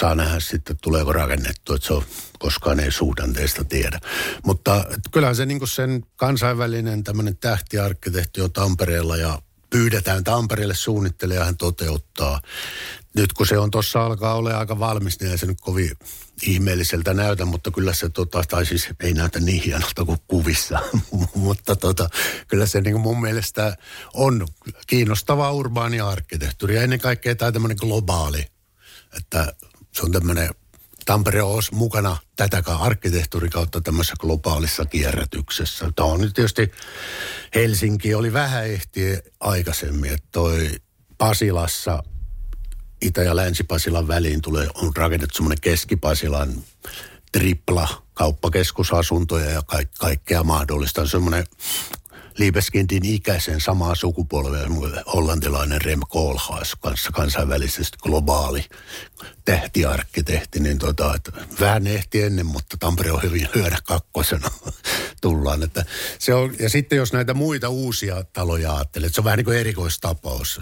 Saa 0.00 0.14
nähdä 0.14 0.40
sitten, 0.40 0.76
tuleeko 0.82 1.12
rakennettu, 1.12 1.74
että 1.74 1.86
se 1.86 1.92
on 1.92 2.04
koskaan 2.38 2.80
ei 2.80 2.92
suhdanteesta 2.92 3.64
tiedä. 3.64 4.00
Mutta 4.44 4.84
kyllähän 5.10 5.36
se 5.36 5.46
niin 5.46 5.68
sen 5.68 6.04
kansainvälinen 6.16 7.04
tämmöinen 7.04 7.36
tähtiarkkitehti 7.36 8.40
on 8.40 8.52
Tampereella 8.52 9.16
ja 9.16 9.42
pyydetään 9.70 10.24
Tampereelle 10.24 10.74
suunnitteleja, 10.74 11.44
hän 11.44 11.56
toteuttaa. 11.56 12.40
Nyt 13.16 13.32
kun 13.32 13.46
se 13.46 13.58
on 13.58 13.70
tuossa 13.70 14.06
alkaa 14.06 14.34
olla 14.34 14.58
aika 14.58 14.78
valmis, 14.78 15.20
niin 15.20 15.30
ei 15.30 15.38
se 15.38 15.46
nyt 15.46 15.60
kovin 15.60 15.90
ihmeelliseltä 16.42 17.14
näytä, 17.14 17.44
mutta 17.44 17.70
kyllä 17.70 17.94
se 17.94 18.08
tota, 18.08 18.42
tai 18.48 18.66
siis 18.66 18.88
ei 19.00 19.12
näytä 19.12 19.40
niin 19.40 19.62
hienolta 19.62 20.04
kuin 20.04 20.18
kuvissa, 20.28 20.78
mutta 21.34 21.76
tota, 21.76 22.08
kyllä 22.48 22.66
se 22.66 22.80
niin 22.80 23.00
mun 23.00 23.20
mielestä 23.20 23.76
on 24.14 24.46
kiinnostava 24.86 25.52
urbaani 25.52 26.00
arkkitehtuuri 26.00 26.76
ja 26.76 26.82
ennen 26.82 27.00
kaikkea 27.00 27.36
tämä 27.36 27.52
tämmöinen 27.52 27.76
globaali, 27.80 28.46
että 29.16 29.54
se 29.92 30.02
on 30.02 30.12
tämmöinen 30.12 30.50
Tampere 31.06 31.42
on 31.42 31.62
mukana 31.72 32.16
tätäkään 32.36 32.80
arkkitehtuuri 32.80 33.48
kautta 33.48 33.80
tämmöisessä 33.80 34.14
globaalissa 34.20 34.84
kierrätyksessä. 34.84 35.92
Tämä 35.96 36.08
on 36.08 36.20
nyt 36.20 36.34
tietysti, 36.34 36.72
Helsinki 37.54 38.14
oli 38.14 38.32
vähän 38.32 38.66
ehti 38.66 39.18
aikaisemmin, 39.40 40.12
että 40.12 40.28
toi 40.32 40.70
Pasilassa 41.18 42.02
Itä- 43.02 43.22
ja 43.22 43.36
Länsi-Pasilan 43.36 44.08
väliin 44.08 44.42
tulee, 44.42 44.68
on 44.74 44.96
rakennettu 44.96 45.34
semmoinen 45.36 45.60
Keski-Pasilan 45.60 46.64
tripla 47.32 48.02
kauppakeskusasuntoja 48.14 49.50
ja 49.50 49.62
ka- 49.66 49.78
kaikkea 49.98 50.42
mahdollista. 50.42 51.06
Semmoinen 51.06 51.44
Liebeskindin 52.38 53.04
ikäisen 53.04 53.60
samaa 53.60 53.94
sukupolvea, 53.94 54.66
hollantilainen 55.14 55.82
Rem 55.82 56.00
Koolhaas 56.08 56.76
kanssa 56.80 57.12
kansainvälisesti 57.12 57.98
globaali 58.02 58.64
tähtiarkkitehti, 59.44 60.60
niin 60.60 60.78
tota, 60.78 61.14
että 61.14 61.32
vähän 61.60 61.86
ehti 61.86 62.22
ennen, 62.22 62.46
mutta 62.46 62.76
Tampere 62.76 63.12
on 63.12 63.22
hyvin 63.22 63.48
hyödä 63.54 63.78
kakkosena 63.84 64.50
tullaan. 65.22 65.62
Että 65.62 65.84
se 66.18 66.34
on, 66.34 66.54
ja 66.58 66.68
sitten 66.70 66.96
jos 66.96 67.12
näitä 67.12 67.34
muita 67.34 67.68
uusia 67.68 68.24
taloja 68.32 68.76
ajattelee, 68.76 69.06
että 69.06 69.14
se 69.14 69.20
on 69.20 69.24
vähän 69.24 69.36
niin 69.36 69.44
kuin 69.44 69.58
erikoistapaus, 69.58 70.60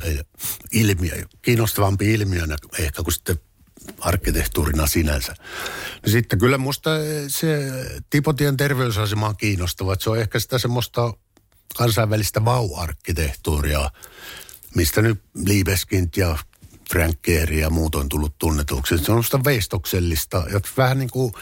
ilmiö, 0.72 1.24
kiinnostavampi 1.42 2.14
ilmiönä 2.14 2.56
ehkä 2.78 3.02
kuin 3.02 3.14
sitten 3.14 3.38
arkkitehtuurina 4.00 4.86
sinänsä. 4.86 5.34
Ja 6.06 6.10
sitten 6.10 6.38
kyllä 6.38 6.58
musta 6.58 6.90
se 7.28 7.72
Tipotien 8.10 8.56
terveysasema 8.56 9.28
on 9.28 9.36
kiinnostava, 9.36 9.92
että 9.92 10.04
se 10.04 10.10
on 10.10 10.18
ehkä 10.18 10.38
sitä 10.38 10.58
semmoista 10.58 11.14
kansainvälistä 11.76 12.44
vau-arkkitehtuuria, 12.44 13.90
mistä 14.74 15.02
nyt 15.02 15.22
Liebeskind 15.34 16.08
ja 16.16 16.38
Frank 16.90 17.22
Gehry 17.22 17.58
ja 17.58 17.70
muut 17.70 17.94
on 17.94 18.08
tullut 18.08 18.38
tunnetuksi. 18.38 18.88
Se 18.88 19.00
on 19.00 19.04
semmoista 19.04 19.44
veistoksellista 19.44 20.44
ja 20.52 20.60
vähän 20.76 20.98
niin 20.98 21.10
kuin 21.10 21.32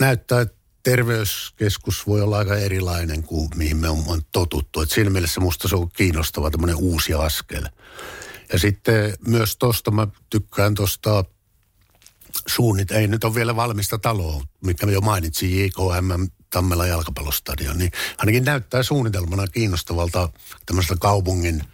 näyttää, 0.00 0.40
että 0.40 0.56
terveyskeskus 0.82 2.06
voi 2.06 2.20
olla 2.20 2.38
aika 2.38 2.56
erilainen 2.56 3.22
kuin 3.22 3.50
mihin 3.54 3.76
me 3.76 3.88
on 3.88 4.22
totuttu. 4.32 4.80
Et 4.80 4.90
siinä 4.90 5.10
mielessä 5.10 5.40
musta 5.40 5.68
se 5.68 5.76
on 5.76 5.90
kiinnostava 5.90 6.50
tämmöinen 6.50 6.76
uusi 6.76 7.14
askel. 7.14 7.64
Ja 8.52 8.58
sitten 8.58 9.14
myös 9.26 9.56
tosta 9.56 9.90
mä 9.90 10.06
tykkään 10.30 10.74
tosta 10.74 11.24
suunnit, 12.46 12.90
ei 12.90 13.06
nyt 13.06 13.24
ole 13.24 13.34
vielä 13.34 13.56
valmista 13.56 13.98
taloa, 13.98 14.42
mikä 14.64 14.86
jo 14.86 15.00
mainitsin, 15.00 15.64
JKM 15.64 16.26
Tammela 16.52 16.86
jalkapallostadion, 16.86 17.78
niin 17.78 17.90
ainakin 18.18 18.44
näyttää 18.44 18.82
suunnitelmana 18.82 19.46
kiinnostavalta 19.46 20.28
tämmöistä 20.66 20.94
kaupungin 21.00 21.64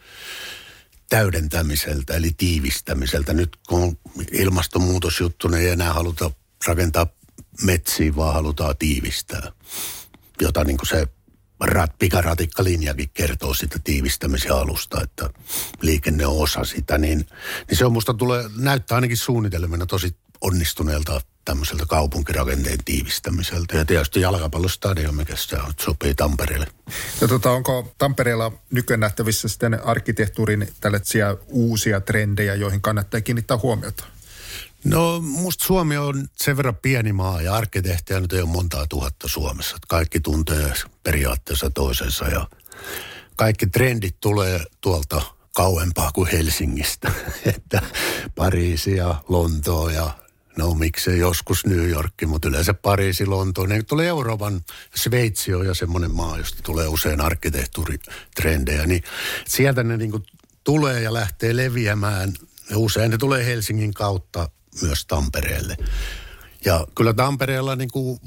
täydentämiseltä, 1.08 2.14
eli 2.14 2.30
tiivistämiseltä. 2.36 3.32
Nyt 3.32 3.56
kun 3.68 3.82
on 3.82 3.96
ilmastonmuutosjuttu, 4.32 5.48
niin 5.48 5.62
ei 5.62 5.68
enää 5.68 5.92
haluta 5.92 6.30
rakentaa 6.66 7.06
metsiä, 7.62 8.16
vaan 8.16 8.34
halutaan 8.34 8.76
tiivistää. 8.76 9.52
Jota 10.40 10.64
niin 10.64 10.76
kuin 10.76 10.88
se 10.88 11.06
rat, 11.60 11.98
pikaраtikkalinjakin 11.98 13.10
kertoo 13.14 13.54
sitä 13.54 13.78
tiivistämisen 13.84 14.52
alusta, 14.52 15.02
että 15.02 15.30
liikenne 15.82 16.26
on 16.26 16.42
osa 16.42 16.64
sitä, 16.64 16.98
niin, 16.98 17.26
niin 17.68 17.78
se 17.78 17.84
on 17.84 17.92
musta 17.92 18.14
tulee, 18.14 18.44
näyttää 18.56 18.94
ainakin 18.94 19.16
suunnitelmena 19.16 19.86
tosi 19.86 20.16
onnistuneelta 20.40 21.20
tämmöiseltä 21.48 21.86
kaupunkirakenteen 21.86 22.78
tiivistämiseltä. 22.84 23.76
Ja 23.76 23.84
tietysti 23.84 24.20
jalkapallostadion, 24.20 25.14
mikä 25.14 25.36
se 25.36 25.56
sopii 25.80 26.14
Tampereelle. 26.14 26.66
Ja 27.20 27.28
tota, 27.28 27.50
onko 27.50 27.94
Tampereella 27.98 28.52
nykyään 28.70 29.00
nähtävissä 29.00 29.48
sitten 29.48 29.84
arkkitehtuurin 29.84 30.68
tällaisia 30.80 31.36
uusia 31.46 32.00
trendejä, 32.00 32.54
joihin 32.54 32.80
kannattaa 32.80 33.20
kiinnittää 33.20 33.58
huomiota? 33.58 34.04
No 34.84 35.20
musta 35.20 35.64
Suomi 35.64 35.96
on 35.96 36.28
sen 36.36 36.56
verran 36.56 36.76
pieni 36.76 37.12
maa 37.12 37.42
ja 37.42 37.54
arkkitehtiä 37.54 38.20
nyt 38.20 38.32
ei 38.32 38.40
ole 38.40 38.48
montaa 38.48 38.86
tuhatta 38.86 39.28
Suomessa. 39.28 39.76
Kaikki 39.88 40.20
tuntee 40.20 40.72
periaatteessa 41.02 41.70
toisensa 41.70 42.24
ja 42.24 42.46
kaikki 43.36 43.66
trendit 43.66 44.16
tulee 44.20 44.60
tuolta 44.80 45.22
kauempaa 45.54 46.10
kuin 46.12 46.30
Helsingistä. 46.30 47.12
että 47.54 47.82
Pariisi 48.34 48.96
ja 48.96 49.14
Lontoo 49.28 49.88
ja 49.88 50.27
no 50.58 50.74
miksei 50.74 51.18
joskus 51.18 51.66
New 51.66 51.88
York, 51.88 52.12
mutta 52.26 52.48
yleensä 52.48 52.74
Pariisi, 52.74 53.26
Lontoo. 53.26 53.66
Ne 53.66 53.82
tulee 53.82 54.06
Euroopan, 54.06 54.60
Sveitsi 54.94 55.54
on 55.54 55.66
ja 55.66 55.74
semmoinen 55.74 56.14
maa, 56.14 56.38
josta 56.38 56.62
tulee 56.62 56.88
usein 56.88 57.20
arkkitehtuuritrendejä. 57.20 58.86
Niin 58.86 59.02
sieltä 59.46 59.82
ne 59.82 59.96
niin 59.96 60.12
tulee 60.64 61.00
ja 61.00 61.12
lähtee 61.12 61.56
leviämään. 61.56 62.32
Ja 62.70 62.78
usein 62.78 63.10
ne 63.10 63.18
tulee 63.18 63.46
Helsingin 63.46 63.94
kautta 63.94 64.48
myös 64.82 65.06
Tampereelle. 65.06 65.76
Ja 66.64 66.86
kyllä 66.94 67.12
Tampereella 67.12 67.76
niin 67.76 67.90
kuin, 67.90 68.20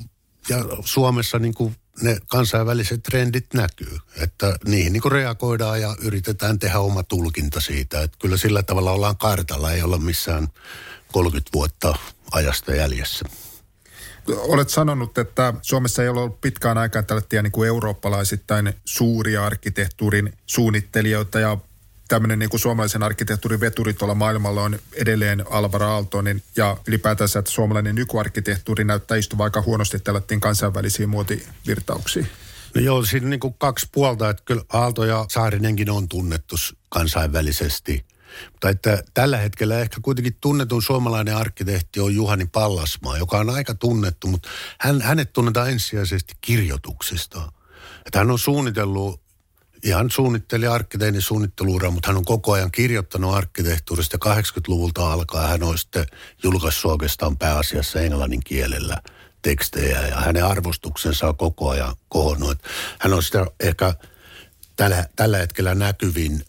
ja 0.50 0.58
Suomessa 0.86 1.40
niin 1.40 1.54
kuin 1.54 1.76
ne 2.02 2.18
kansainväliset 2.28 3.04
trendit 3.04 3.54
näkyy. 3.54 3.98
Että 4.18 4.58
niihin 4.66 4.94
niin 4.94 5.02
kuin 5.02 5.12
reagoidaan 5.12 5.82
ja 5.82 5.96
yritetään 6.02 6.60
tehdä 6.60 6.80
oma 6.80 7.04
tulkinta 7.04 7.62
siitä. 7.62 8.02
Että 8.02 8.18
kyllä 8.22 8.38
sillä 8.38 8.64
tavalla 8.64 8.92
ollaan 8.92 9.18
kartalla, 9.18 9.72
ei 9.72 9.84
olla 9.84 9.98
missään 9.98 10.48
30 11.12 11.50
vuotta 11.54 11.96
ajasta 12.32 12.76
jäljessä. 12.76 13.26
Olet 14.28 14.70
sanonut, 14.70 15.18
että 15.18 15.54
Suomessa 15.62 16.04
ei 16.04 16.10
ole 16.10 16.22
ollut 16.22 16.42
pitkään 16.42 16.78
aikaan 16.78 17.06
tällaisia 17.06 17.42
niin 17.42 17.52
kuin 17.52 17.68
eurooppalaisittain 17.68 18.74
suuria 18.86 19.46
arkkitehtuurin 19.46 20.34
suunnittelijoita 20.46 21.40
ja 21.40 21.58
tämmöinen 22.08 22.40
niin 22.40 22.50
kuin 22.50 22.60
suomalaisen 22.60 23.04
arkkitehtuurin 23.04 23.60
veturi 23.60 23.94
tuolla 23.94 24.16
maailmalla 24.16 24.64
on 24.64 24.80
edelleen 24.94 25.46
Alvar 25.50 25.84
Aaltonen 25.84 26.44
ja 26.56 26.78
ylipäätänsä, 26.88 27.40
että 27.40 27.52
suomalainen 27.52 27.96
nykyarkkitehtuuri 27.96 28.84
näyttää 28.84 29.18
istuva 29.18 29.44
aika 29.44 29.62
huonosti 29.62 30.00
tällaisiin 30.00 30.40
kansainvälisiin 30.40 31.10
muotivirtauksiin. 31.10 32.28
No 32.76 32.82
joo, 32.82 33.06
siinä 33.06 33.28
niin 33.28 33.40
kuin 33.40 33.56
kaksi 33.58 33.88
puolta, 33.92 34.30
että 34.30 34.44
kyllä 34.46 34.64
Aalto 34.70 35.06
ja 35.06 35.26
Saarinenkin 35.30 35.90
on 35.90 36.10
tunnettu 36.10 36.56
kansainvälisesti. 36.90 38.06
Mutta 38.52 38.70
että 38.70 39.04
tällä 39.14 39.38
hetkellä 39.38 39.80
ehkä 39.80 39.98
kuitenkin 40.02 40.38
tunnetun 40.42 40.82
suomalainen 40.82 41.36
arkkitehti 41.36 42.00
on 42.00 42.16
Juhani 42.16 42.46
Pallasmaa, 42.46 43.18
joka 43.18 43.38
on 43.38 43.50
aika 43.50 43.76
tunnettu, 43.76 44.28
mutta 44.28 44.50
hän, 44.80 45.02
hänet 45.02 45.34
tunnetaan 45.34 45.70
ensisijaisesti 45.70 46.34
kirjoituksista. 46.42 47.52
Että 48.06 48.20
hän 48.20 48.32
on 48.32 48.40
suunnitellut 48.40 49.22
ihan 49.84 50.12
suunnitteli 50.12 50.68
arkkitehdin 50.68 51.22
suunnitteluura, 51.22 51.92
mutta 51.92 52.08
hän 52.08 52.18
on 52.18 52.26
koko 52.26 52.52
ajan 52.52 52.72
kirjoittanut 52.72 53.36
arkkitehtuurista 53.36 54.18
80-luvulta 54.26 55.12
alkaen. 55.12 55.50
Hän 55.50 55.64
on 55.64 55.78
sitten 55.78 56.06
julkaissut 56.44 56.92
oikeastaan 56.92 57.38
pääasiassa 57.38 58.02
englannin 58.02 58.44
kielellä 58.44 58.98
tekstejä 59.42 60.08
ja 60.08 60.16
hänen 60.16 60.46
arvostuksensa 60.46 61.28
on 61.28 61.38
koko 61.38 61.70
ajan 61.70 61.96
kohonnut. 62.10 62.58
Hän 63.00 63.14
on 63.14 63.24
sitä 63.24 63.46
ehkä 63.60 63.94
tällä, 64.76 65.06
tällä 65.16 65.38
hetkellä 65.38 65.76
näkyvin 65.76 66.46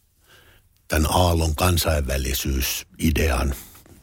tämän 0.92 1.10
aallon 1.10 1.54
kansainvälisyysidean 1.54 3.54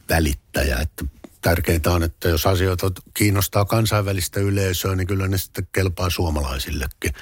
välittäjä, 0.08 0.78
että 0.78 1.04
tärkeintä 1.40 1.92
on, 1.92 2.02
että 2.02 2.28
jos 2.28 2.46
asioita 2.46 2.90
kiinnostaa 3.14 3.64
kansainvälistä 3.64 4.40
yleisöä, 4.40 4.96
niin 4.96 5.06
kyllä 5.06 5.28
ne 5.28 5.38
sitten 5.38 5.68
kelpaa 5.72 6.10
suomalaisillekin. 6.10 7.12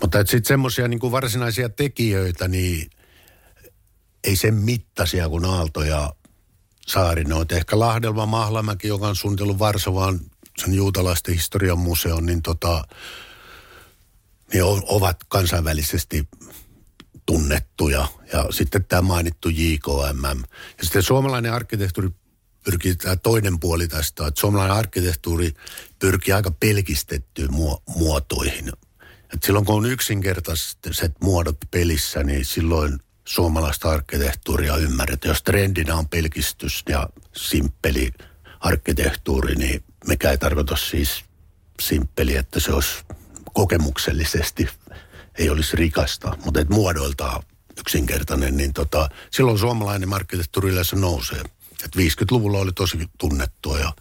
Mutta 0.00 0.18
sitten 0.18 0.44
semmoisia 0.44 0.88
niin 0.88 1.00
varsinaisia 1.00 1.68
tekijöitä, 1.68 2.48
niin 2.48 2.90
ei 4.24 4.36
sen 4.36 4.54
mittaisia 4.54 5.28
kuin 5.28 5.44
Aalto 5.44 5.84
ja 5.84 6.14
Saarinen. 6.86 7.46
Ehkä 7.50 7.78
Lahdelma 7.78 8.26
Mahlamäki, 8.26 8.88
joka 8.88 9.08
on 9.08 9.16
suunnitellut 9.16 9.58
Varsovaan 9.58 10.20
sen 10.58 10.74
juutalaisten 10.74 11.34
historian 11.34 11.78
museon, 11.78 12.26
niin, 12.26 12.42
tota, 12.42 12.84
niin 14.52 14.64
ovat 14.64 15.16
kansainvälisesti 15.28 16.28
tunnettuja. 17.26 18.08
Ja 18.32 18.46
sitten 18.50 18.84
tämä 18.84 19.02
mainittu 19.02 19.48
JKMM. 19.48 20.40
Ja 20.78 20.82
sitten 20.82 21.02
suomalainen 21.02 21.52
arkkitehtuuri 21.52 22.10
pyrkii 22.64 22.96
tämä 22.96 23.16
toinen 23.16 23.60
puoli 23.60 23.88
tästä, 23.88 24.26
että 24.26 24.40
suomalainen 24.40 24.76
arkkitehtuuri 24.76 25.54
pyrkii 25.98 26.34
aika 26.34 26.50
pelkistettyyn 26.50 27.52
muotoihin. 27.96 28.72
Et 29.34 29.42
silloin 29.42 29.64
kun 29.64 29.74
on 29.74 29.86
yksinkertaiset 29.86 31.14
muodot 31.22 31.56
pelissä, 31.70 32.22
niin 32.22 32.44
silloin 32.44 32.98
suomalaista 33.24 33.90
arkkitehtuuria 33.90 34.76
ymmärretään. 34.76 35.30
Jos 35.30 35.42
trendinä 35.42 35.94
on 35.94 36.08
pelkistys 36.08 36.82
ja 36.88 37.08
simppeli 37.36 38.12
arkkitehtuuri, 38.60 39.54
niin 39.54 39.84
mikä 40.06 40.30
ei 40.30 40.38
tarkoita 40.38 40.76
siis 40.76 41.24
simppeli, 41.80 42.36
että 42.36 42.60
se 42.60 42.72
olisi 42.72 42.94
kokemuksellisesti 43.52 44.68
ei 45.38 45.50
olisi 45.50 45.76
rikasta, 45.76 46.36
mutta 46.44 46.60
että 46.60 46.74
muodoiltaan 46.74 47.42
yksinkertainen, 47.80 48.56
niin 48.56 48.72
tota, 48.72 49.08
silloin 49.30 49.58
suomalainen 49.58 50.12
arkkitehtuuri 50.12 50.70
yleensä 50.70 50.96
nousee. 50.96 51.40
Et 51.84 51.96
50-luvulla 51.96 52.58
oli 52.58 52.72
tosi 52.72 52.98
tunnettua 53.18 53.78
ja 53.78 53.92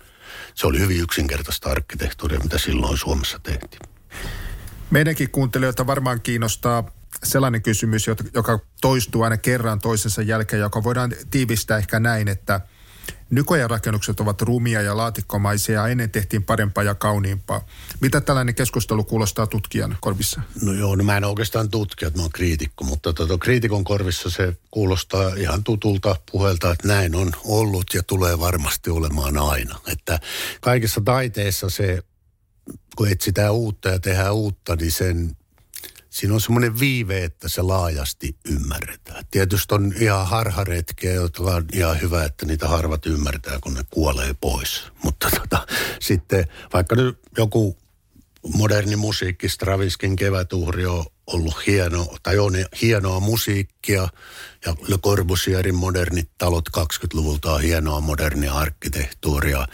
se 0.53 0.67
oli 0.67 0.79
hyvin 0.79 1.01
yksinkertaista 1.01 1.69
arkkitehtuuria, 1.69 2.39
mitä 2.39 2.57
silloin 2.57 2.97
Suomessa 2.97 3.39
tehtiin. 3.39 3.81
Meidänkin 4.91 5.31
kuuntelijoita 5.31 5.87
varmaan 5.87 6.21
kiinnostaa 6.21 6.91
sellainen 7.23 7.61
kysymys, 7.61 8.07
joka 8.33 8.59
toistuu 8.81 9.23
aina 9.23 9.37
kerran 9.37 9.79
toisensa 9.79 10.21
jälkeen, 10.21 10.59
joka 10.59 10.83
voidaan 10.83 11.13
tiivistää 11.31 11.77
ehkä 11.77 11.99
näin, 11.99 12.27
että– 12.27 12.61
Nykyajan 13.29 13.69
rakennukset 13.69 14.19
ovat 14.19 14.41
rumia 14.41 14.81
ja 14.81 14.97
laatikkomaisia 14.97 15.88
ennen 15.88 16.09
tehtiin 16.09 16.43
parempaa 16.43 16.83
ja 16.83 16.95
kauniimpaa. 16.95 17.65
Mitä 18.01 18.21
tällainen 18.21 18.55
keskustelu 18.55 19.03
kuulostaa 19.03 19.47
tutkijan 19.47 19.97
korvissa? 20.01 20.41
No 20.61 20.73
joo, 20.73 20.95
no 20.95 21.03
mä 21.03 21.17
en 21.17 21.23
oikeastaan 21.23 21.69
tutkija, 21.69 22.11
mä 22.15 22.21
oon 22.21 22.31
kriitikko, 22.31 22.83
mutta 22.83 23.13
tota, 23.13 23.38
kriitikon 23.38 23.83
korvissa 23.83 24.29
se 24.29 24.57
kuulostaa 24.71 25.29
ihan 25.29 25.63
tutulta 25.63 26.15
puheelta, 26.31 26.71
että 26.71 26.88
näin 26.88 27.15
on 27.15 27.31
ollut 27.43 27.93
ja 27.93 28.03
tulee 28.03 28.39
varmasti 28.39 28.89
olemaan 28.89 29.38
aina. 29.38 29.79
Että 29.88 30.19
kaikessa 30.61 31.01
taiteessa 31.05 31.69
se, 31.69 32.03
kun 32.95 33.07
etsitään 33.07 33.53
uutta 33.53 33.89
ja 33.89 33.99
tehdään 33.99 34.33
uutta, 34.33 34.75
niin 34.75 34.91
sen 34.91 35.35
siinä 36.15 36.34
on 36.34 36.41
semmoinen 36.41 36.80
viive, 36.80 37.23
että 37.23 37.49
se 37.49 37.62
laajasti 37.62 38.38
ymmärretään. 38.45 39.25
Tietysti 39.32 39.75
on 39.75 39.93
ihan 39.99 40.28
harharetkeä, 40.28 41.13
jotka 41.13 41.43
on 41.43 41.65
ihan 41.73 42.01
hyvä, 42.01 42.23
että 42.23 42.45
niitä 42.45 42.67
harvat 42.67 43.06
ymmärtää, 43.06 43.60
kun 43.62 43.73
ne 43.73 43.86
kuolee 43.89 44.36
pois. 44.41 44.84
Mutta 45.04 45.30
tota, 45.39 45.67
sitten 46.01 46.47
vaikka 46.73 46.95
nyt 46.95 47.19
joku 47.38 47.78
moderni 48.54 48.95
musiikki, 48.95 49.49
Stravinskin 49.49 50.15
kevätuhri 50.15 50.86
on 50.86 51.06
ollut 51.27 51.67
hieno, 51.67 52.17
tai 52.23 52.39
on 52.39 52.53
hienoa 52.81 53.19
musiikkia, 53.19 54.07
ja 54.65 54.75
Le 54.88 54.97
Corbusierin 54.97 55.75
modernit 55.75 56.29
talot 56.38 56.69
20-luvulta 56.77 57.53
on 57.53 57.61
hienoa 57.61 58.01
modernia 58.01 58.53
arkkitehtuuria. 58.53 59.67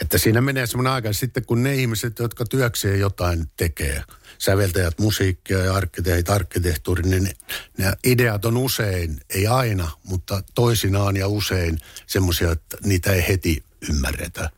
Että 0.00 0.18
siinä 0.18 0.40
menee 0.40 0.66
semmoinen 0.66 0.92
aika 0.92 1.12
sitten, 1.12 1.44
kun 1.44 1.62
ne 1.62 1.74
ihmiset, 1.74 2.18
jotka 2.18 2.44
työkseen 2.44 3.00
jotain 3.00 3.46
tekee– 3.56 4.02
säveltäjät 4.40 4.98
musiikkia 4.98 5.58
ja 5.58 5.74
arkkitehtit 5.74 6.30
arkkitehtuuri, 6.30 7.02
niin 7.02 7.30
ne 7.78 7.92
ideat 8.04 8.44
on 8.44 8.56
usein, 8.56 9.20
ei 9.30 9.46
aina, 9.46 9.90
mutta 10.04 10.42
toisinaan 10.54 11.16
ja 11.16 11.28
usein 11.28 11.80
semmoisia, 12.06 12.52
että 12.52 12.76
niitä 12.84 13.12
ei 13.12 13.28
heti 13.28 13.64
ymmärretä. 13.90 14.50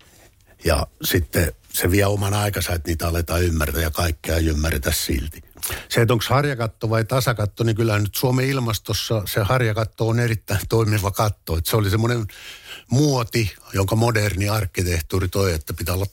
Ja 0.64 0.87
sitten 1.05 1.52
se 1.72 1.90
vie 1.90 2.07
oman 2.07 2.35
aikansa, 2.35 2.72
että 2.72 2.88
niitä 2.88 3.09
aletaan 3.09 3.42
ymmärtää 3.42 3.83
ja 3.83 3.90
kaikkea 3.90 4.37
ei 4.37 4.46
ymmärretä 4.46 4.92
silti. 4.92 5.42
Se, 5.88 6.01
että 6.01 6.14
onko 6.14 6.25
harjakatto 6.29 6.90
vai 6.90 7.05
tasakatto, 7.05 7.64
niin 7.64 7.77
kyllä 7.77 7.98
nyt 7.98 8.14
Suomen 8.14 8.48
ilmastossa 8.48 9.22
se 9.27 9.40
harjakatto 9.40 10.09
on 10.09 10.20
erittäin 10.20 10.61
toimiva 10.68 11.11
katto. 11.11 11.57
Että 11.57 11.70
se 11.70 11.77
oli 11.77 11.90
semmoinen 11.90 12.27
muoti, 12.90 13.55
jonka 13.72 13.96
moderni 13.96 14.48
arkkitehtuuri 14.48 15.29
toi, 15.29 15.53
että 15.53 15.75
pitää 15.75 15.94
olla 15.94 16.07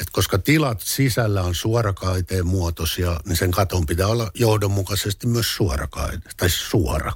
et 0.00 0.10
koska 0.12 0.38
tilat 0.38 0.80
sisällä 0.80 1.42
on 1.42 1.54
suorakaiteen 1.54 2.46
muotoisia, 2.46 3.20
niin 3.26 3.36
sen 3.36 3.50
katon 3.50 3.86
pitää 3.86 4.06
olla 4.06 4.30
johdonmukaisesti 4.34 5.26
myös 5.26 5.56
suorakaite, 5.56 6.30
tai 6.36 6.50
suora. 6.50 7.12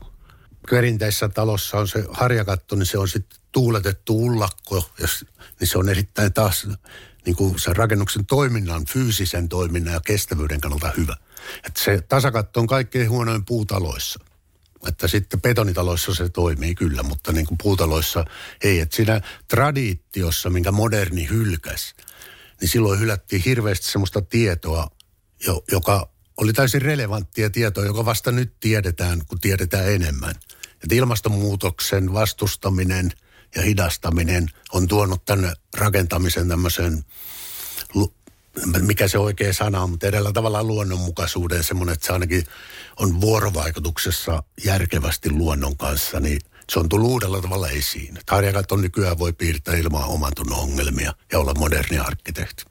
Perinteisessä 0.71 1.29
talossa 1.29 1.79
on 1.79 1.89
se 1.89 2.05
harjakatto, 2.11 2.77
niin 2.77 2.87
se 2.87 2.99
on 2.99 3.09
sitten 3.09 3.39
tuuletettu 3.53 4.25
ullakko, 4.25 4.91
jos, 5.01 5.25
niin 5.61 5.69
se 5.69 5.79
on 5.79 5.89
erittäin 5.89 6.33
taas 6.33 6.69
niin 7.27 7.37
kuin 7.37 7.59
sen 7.59 7.77
rakennuksen 7.77 8.27
toiminnan, 8.27 8.85
fyysisen 8.87 9.49
toiminnan 9.49 9.95
ja 9.95 10.01
kestävyyden 10.01 10.61
kannalta 10.61 10.93
hyvä. 10.97 11.17
Että 11.67 11.83
se 11.83 12.01
tasakatto 12.01 12.61
on 12.61 12.67
kaikkein 12.67 13.11
huonoin 13.11 13.45
puutaloissa. 13.45 14.21
Että 14.89 15.09
sitten 15.09 15.43
betonitaloissa 15.43 16.15
se 16.15 16.29
toimii 16.29 16.75
kyllä, 16.75 17.03
mutta 17.03 17.33
niin 17.33 17.47
kuin 17.47 17.59
puutaloissa 17.63 18.25
ei. 18.65 18.81
Että 18.81 18.97
siinä 18.97 19.21
traditiossa, 19.49 20.51
minkä 20.51 20.73
moderni 20.73 21.29
hylkäs, 21.29 21.95
niin 22.61 22.69
silloin 22.69 23.01
hylättiin 23.01 23.43
hirveästi 23.43 23.87
semmoista 23.87 24.23
tietoa, 24.23 24.91
jo, 25.47 25.65
joka 25.73 26.11
oli 26.37 26.53
täysin 26.53 26.83
relevanttia 26.83 27.51
tietoa, 27.51 27.85
joka 27.85 28.05
vasta 28.05 28.33
nyt 28.33 28.61
tiedetään, 28.61 29.27
kun 29.27 29.39
tiedetään 29.39 29.93
enemmän. 29.93 30.35
Että 30.83 30.95
ilmastonmuutoksen 30.95 32.13
vastustaminen 32.13 33.13
ja 33.57 33.63
hidastaminen 33.63 34.49
on 34.73 34.89
tuonut 34.89 35.25
tänne 35.25 35.53
rakentamisen 35.77 36.49
tämmöisen, 36.49 37.05
mikä 38.81 39.09
se 39.09 39.19
oikea 39.19 39.53
sana 39.53 39.83
on, 39.83 39.91
mutta 39.91 40.07
edellä 40.07 40.33
tavallaan 40.33 40.67
luonnonmukaisuuden 40.67 41.65
semmoinen, 41.65 41.93
että 41.93 42.07
se 42.07 42.13
ainakin 42.13 42.45
on 42.97 43.21
vuorovaikutuksessa 43.21 44.43
järkevästi 44.65 45.31
luonnon 45.31 45.77
kanssa, 45.77 46.21
niin 46.21 46.41
se 46.73 46.79
on 46.79 46.89
tullut 46.89 47.11
uudella 47.11 47.41
tavalla 47.41 47.69
esiin. 47.69 48.19
Harjakat 48.31 48.73
on 48.73 48.81
nykyään 48.81 49.19
voi 49.19 49.33
piirtää 49.33 49.77
ilman 49.77 50.05
oman 50.05 50.33
ongelmia 50.51 51.13
ja 51.33 51.39
olla 51.39 51.55
moderni 51.55 51.99
arkkitehti. 51.99 52.65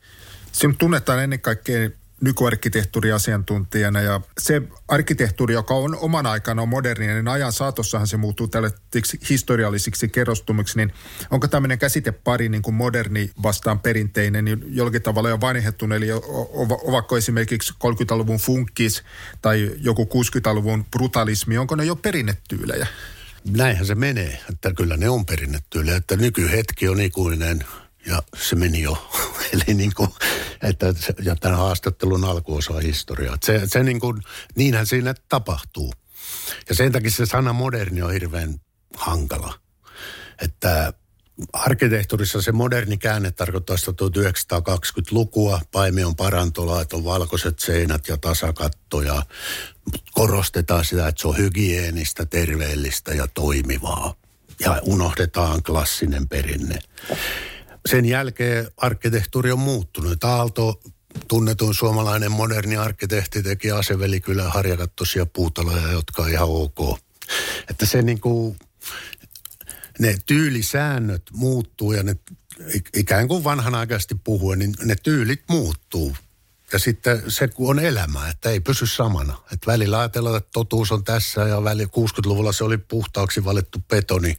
Sinut 0.52 0.78
tunnetaan 0.78 1.24
ennen 1.24 1.42
kaikkea 1.42 1.90
nykyarkkitehtuuriasiantuntijana 2.22 4.02
ja 4.02 4.22
se 4.40 4.62
arkkitehtuuri, 4.88 5.54
joka 5.54 5.74
on 5.74 5.96
oman 5.96 6.26
aikana 6.26 6.62
on 6.62 6.70
moderni, 6.70 7.08
niin 7.08 7.28
ajan 7.28 7.52
saatossahan 7.52 8.08
se 8.08 8.18
muuttuu 8.18 8.48
tällaisiksi 8.48 9.20
historiallisiksi 9.30 10.10
kerrostumiksi, 10.10 10.78
niin 10.78 10.94
onko 11.32 11.48
tämmöinen 11.48 11.80
käsitepari 11.80 12.50
niin 12.50 12.62
kuin 12.62 12.76
moderni 12.76 13.32
vastaan 13.44 13.80
perinteinen 13.80 14.46
niin 14.46 14.64
jollakin 14.68 15.02
tavalla 15.02 15.30
jo 15.30 15.42
vanhettunut, 15.42 15.96
eli 15.96 16.08
ovatko 16.84 17.18
esimerkiksi 17.18 17.74
30-luvun 17.74 18.38
funkkis 18.40 19.04
tai 19.42 19.72
joku 19.78 20.04
60-luvun 20.04 20.86
brutalismi, 20.86 21.58
onko 21.58 21.76
ne 21.76 21.86
jo 21.86 21.96
perinnetyylejä? 21.96 22.88
Näinhän 23.52 23.86
se 23.86 23.96
menee, 23.96 24.42
että 24.50 24.74
kyllä 24.74 24.98
ne 24.98 25.10
on 25.10 25.26
perinnetyylejä, 25.26 25.98
että 25.98 26.16
nykyhetki 26.16 26.88
on 26.88 27.02
ikuinen 27.02 27.66
ja 28.08 28.24
se 28.38 28.56
meni 28.56 28.82
jo. 28.82 29.10
Eli 29.54 29.74
niin 29.74 29.94
kuin, 29.96 30.10
että 30.64 30.94
ja 31.24 31.36
tämän 31.36 31.58
haastattelun 31.58 32.26
alkuosa 32.26 32.74
historiaa. 32.74 33.38
Se, 33.44 33.62
se 33.66 33.84
niin 33.84 34.00
kuin, 34.00 34.22
niinhän 34.56 34.86
siinä 34.86 35.16
tapahtuu. 35.30 35.94
Ja 36.70 36.76
sen 36.76 36.92
takia 36.92 37.12
se 37.12 37.26
sana 37.26 37.54
moderni 37.54 38.02
on 38.02 38.14
hirveän 38.14 38.62
hankala. 38.98 39.54
Että 40.42 40.94
arkkitehtuurissa 41.54 42.42
se 42.42 42.52
moderni 42.52 42.98
käänne 42.98 43.32
tarkoittaa 43.32 43.78
sitä 43.78 43.92
1920-lukua. 43.92 45.62
Paimion 45.72 46.16
parantolaat 46.16 46.94
on 46.94 47.04
valkoiset 47.04 47.60
seinät 47.60 48.08
ja 48.08 48.18
tasakatto 48.18 49.02
ja 49.02 49.24
korostetaan 50.12 50.86
sitä, 50.86 51.08
että 51.08 51.22
se 51.22 51.28
on 51.28 51.38
hygienistä, 51.38 52.26
terveellistä 52.26 53.14
ja 53.14 53.28
toimivaa. 53.28 54.14
Ja 54.60 54.80
unohdetaan 54.82 55.64
klassinen 55.64 56.28
perinne 56.28 56.80
sen 57.88 58.06
jälkeen 58.06 58.68
arkkitehtuuri 58.78 59.52
on 59.52 59.60
muuttunut. 59.60 60.24
Aalto, 60.24 60.80
tunnetun 61.28 61.76
suomalainen 61.76 62.32
moderni 62.32 62.78
arkkitehti, 62.78 63.44
teki 63.44 63.72
asevelikylän 63.72 64.52
harjakattoisia 64.52 65.26
puutaloja, 65.26 65.92
jotka 65.92 66.22
on 66.22 66.30
ihan 66.30 66.48
ok. 66.50 67.00
Että 67.70 67.86
se 67.86 68.02
niin 68.02 68.22
kuin, 68.22 68.58
ne 70.00 70.18
tyylisäännöt 70.26 71.24
muuttuu 71.34 71.94
ja 71.94 72.04
ne 72.04 72.16
ikään 72.96 73.28
kuin 73.28 73.44
vanhanaikaisesti 73.44 74.16
puhuen, 74.24 74.60
niin 74.60 74.74
ne 74.84 74.96
tyylit 75.04 75.44
muuttuu. 75.50 76.18
Ja 76.74 76.80
sitten 76.80 77.24
se, 77.32 77.48
kun 77.48 77.70
on 77.70 77.80
elämä, 77.80 78.30
että 78.30 78.50
ei 78.50 78.60
pysy 78.60 78.88
samana. 78.88 79.34
Että 79.54 79.72
välillä 79.72 80.00
ajatellaan, 80.00 80.38
että 80.38 80.50
totuus 80.54 80.92
on 80.92 81.04
tässä 81.04 81.42
ja 81.42 81.64
väli 81.64 81.86
60-luvulla 81.86 82.52
se 82.52 82.64
oli 82.64 82.78
puhtaaksi 82.78 83.46
valittu 83.46 83.80
betoni, 83.90 84.38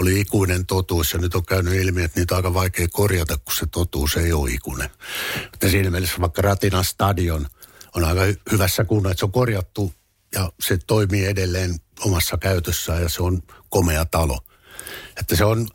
oli 0.00 0.20
ikuinen 0.20 0.66
totuus. 0.66 1.12
Ja 1.12 1.18
nyt 1.18 1.34
on 1.34 1.46
käynyt 1.46 1.74
ilmi, 1.74 2.02
että 2.02 2.20
niitä 2.20 2.34
on 2.34 2.36
aika 2.36 2.54
vaikea 2.54 2.86
korjata, 2.92 3.36
kun 3.36 3.54
se 3.54 3.66
totuus 3.66 4.16
ei 4.16 4.32
ole 4.32 4.50
ikuinen. 4.50 4.90
Että 5.54 5.68
siinä 5.68 5.90
mielessä 5.90 6.20
vaikka 6.20 6.42
Ratinan 6.42 6.84
stadion 6.84 7.46
on 7.94 8.04
aika 8.04 8.20
hyvässä 8.52 8.84
kunnossa, 8.84 9.10
että 9.10 9.20
se 9.20 9.24
on 9.24 9.32
korjattu 9.32 9.92
ja 10.34 10.52
se 10.60 10.78
toimii 10.86 11.26
edelleen 11.26 11.74
omassa 12.00 12.38
käytössään 12.38 13.02
ja 13.02 13.08
se 13.08 13.22
on 13.22 13.42
komea 13.68 14.04
talo. 14.04 14.38
Että 15.20 15.36
se 15.36 15.44
on, 15.44 15.68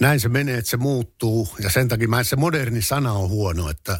näin 0.00 0.20
se 0.20 0.28
menee, 0.28 0.58
että 0.58 0.70
se 0.70 0.76
muuttuu. 0.76 1.48
Ja 1.58 1.70
sen 1.70 1.88
takia 1.88 2.08
mä 2.08 2.24
se 2.24 2.36
moderni 2.36 2.82
sana 2.82 3.12
on 3.12 3.28
huono, 3.28 3.70
että 3.70 3.98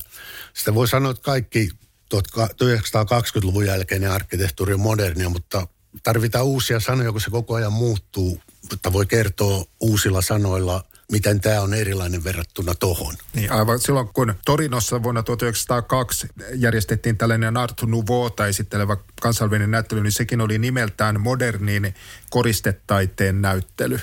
sitä 0.54 0.74
voi 0.74 0.88
sanoa, 0.88 1.10
että 1.10 1.22
kaikki 1.22 1.70
1920-luvun 2.14 3.66
jälkeinen 3.66 4.10
arkkitehtuuri 4.10 4.74
on 4.74 4.80
modernia, 4.80 5.28
mutta 5.28 5.66
tarvitaan 6.02 6.44
uusia 6.44 6.80
sanoja, 6.80 7.12
kun 7.12 7.20
se 7.20 7.30
koko 7.30 7.54
ajan 7.54 7.72
muuttuu, 7.72 8.40
mutta 8.70 8.92
voi 8.92 9.06
kertoa 9.06 9.64
uusilla 9.80 10.22
sanoilla– 10.22 10.84
miten 11.12 11.40
tämä 11.40 11.60
on 11.60 11.74
erilainen 11.74 12.24
verrattuna 12.24 12.74
tohon. 12.74 13.14
Niin 13.34 13.52
aivan 13.52 13.80
silloin, 13.80 14.08
kun 14.08 14.34
Torinossa 14.44 15.02
vuonna 15.02 15.22
1902 15.22 16.28
järjestettiin 16.54 17.16
tällainen 17.16 17.56
Art 17.56 17.82
Nouveauta 17.82 18.46
esittelevä 18.46 18.96
kansainvälinen 19.22 19.70
näyttely, 19.70 20.02
niin 20.02 20.12
sekin 20.12 20.40
oli 20.40 20.58
nimeltään 20.58 21.20
moderniin 21.20 21.94
koristetaiteen 22.30 23.42
näyttely. 23.42 24.00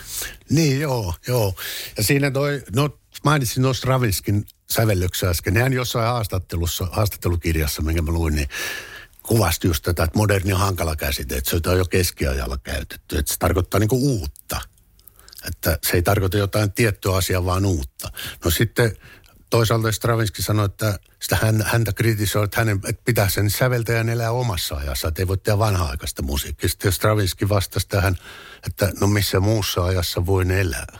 Niin 0.49 0.81
joo, 0.81 1.13
joo. 1.27 1.55
Ja 1.97 2.03
siinä 2.03 2.31
toi, 2.31 2.63
no 2.75 2.99
mainitsin 3.23 3.63
tuossa 3.63 3.87
Ravinskin 3.87 4.45
sävellyksen 4.69 5.29
äsken. 5.29 5.57
Hän 5.57 5.73
jossain 5.73 6.07
haastattelussa, 6.07 6.87
haastattelukirjassa, 6.91 7.81
minkä 7.81 8.01
mä 8.01 8.11
luin, 8.11 8.35
niin 8.35 8.49
kuvasti 9.23 9.67
just 9.67 9.83
tätä, 9.83 10.03
että 10.03 10.17
moderni 10.17 10.53
on 10.53 10.59
hankala 10.59 10.95
käsite, 10.95 11.37
että 11.37 11.49
se 11.49 11.69
on 11.69 11.77
jo 11.77 11.85
keskiajalla 11.85 12.57
käytetty. 12.57 13.17
Että 13.17 13.33
se 13.33 13.39
tarkoittaa 13.39 13.79
niin 13.79 13.89
uutta. 13.91 14.61
Että 15.47 15.79
se 15.83 15.97
ei 15.97 16.01
tarkoita 16.01 16.37
jotain 16.37 16.71
tiettyä 16.71 17.15
asiaa, 17.15 17.45
vaan 17.45 17.65
uutta. 17.65 18.11
No 18.45 18.51
sitten 18.51 18.97
toisaalta 19.49 19.91
Stravinsky 19.91 20.41
sanoi, 20.41 20.65
että 20.65 20.99
sitä 21.21 21.37
hän, 21.41 21.63
häntä 21.65 21.93
kritisoi, 21.93 22.43
että, 22.43 22.61
hänen, 22.61 22.79
että 22.89 23.01
pitää 23.05 23.29
sen 23.29 23.49
säveltäjän 23.49 24.09
elää 24.09 24.31
omassa 24.31 24.75
ajassa, 24.75 25.07
että 25.07 25.21
ei 25.21 25.27
voi 25.27 25.37
tehdä 25.37 25.59
vanha-aikaista 25.59 26.21
musiikkia. 26.21 26.69
Sitten 26.69 26.91
Stravinsky 26.91 27.49
vastasi 27.49 27.87
tähän, 27.87 28.15
että 28.67 28.91
no 29.01 29.07
missä 29.07 29.39
muussa 29.39 29.83
ajassa 29.83 30.25
voin 30.25 30.51
elää. 30.51 30.99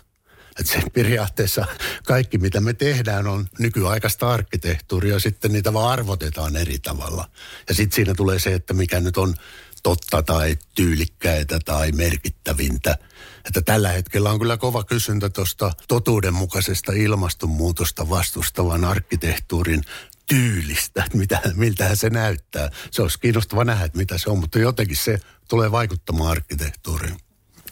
Että 0.59 0.73
se 0.73 0.81
periaatteessa 0.93 1.65
kaikki, 2.05 2.37
mitä 2.37 2.61
me 2.61 2.73
tehdään, 2.73 3.27
on 3.27 3.47
nykyaikaista 3.59 4.31
arkkitehtuuria, 4.31 5.19
sitten 5.19 5.51
niitä 5.51 5.73
vaan 5.73 5.91
arvotetaan 5.91 6.55
eri 6.55 6.79
tavalla. 6.79 7.29
Ja 7.69 7.75
sitten 7.75 7.95
siinä 7.95 8.13
tulee 8.13 8.39
se, 8.39 8.53
että 8.53 8.73
mikä 8.73 8.99
nyt 8.99 9.17
on 9.17 9.35
totta 9.83 10.23
tai 10.23 10.57
tyylikkäitä 10.75 11.59
tai 11.65 11.91
merkittävintä. 11.91 12.97
Että 13.45 13.61
tällä 13.61 13.89
hetkellä 13.89 14.31
on 14.31 14.39
kyllä 14.39 14.57
kova 14.57 14.83
kysyntä 14.83 15.29
tuosta 15.29 15.71
totuudenmukaisesta 15.87 16.91
ilmastonmuutosta 16.91 18.09
vastustavan 18.09 18.85
arkkitehtuurin 18.85 19.81
tyylistä, 20.25 21.03
että 21.03 21.17
mitä, 21.23 21.41
miltähän 21.55 21.97
se 21.97 22.09
näyttää. 22.09 22.69
Se 22.91 23.01
olisi 23.01 23.19
kiinnostava 23.19 23.63
nähdä, 23.63 23.85
että 23.85 23.97
mitä 23.97 24.17
se 24.17 24.29
on, 24.29 24.39
mutta 24.39 24.59
jotenkin 24.59 24.97
se 24.97 25.19
tulee 25.49 25.71
vaikuttamaan 25.71 26.31
arkkitehtuuriin. 26.31 27.17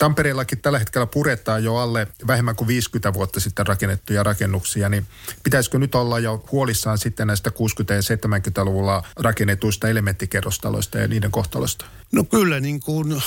Tampereellakin 0.02 0.62
tällä 0.62 0.80
hetkellä 0.80 1.06
puretaan 1.06 1.64
jo 1.64 1.76
alle 1.76 2.08
vähemmän 2.28 2.56
kuin 2.56 2.68
50 2.68 3.14
vuotta 3.14 3.40
sitten 3.40 3.68
rakennettuja 3.68 4.24
rakennuksia, 4.24 4.90
niin 4.90 5.06
pitäisikö 5.44 5.80
nyt 5.80 5.96
olla 5.96 6.20
jo 6.20 6.44
huolissaan 6.52 6.98
sitten 6.98 7.28
näistä 7.28 7.50
60- 7.50 7.54
ja 7.94 8.02
70-luvulla 8.02 9.04
rakennetuista 9.16 9.88
elementtikerrostaloista 9.88 10.98
ja 10.98 11.08
niiden 11.08 11.32
kohtalosta? 11.32 11.86
No 12.12 12.24
kyllä 12.24 12.60
niin 12.60 12.80
kuin 12.80 13.24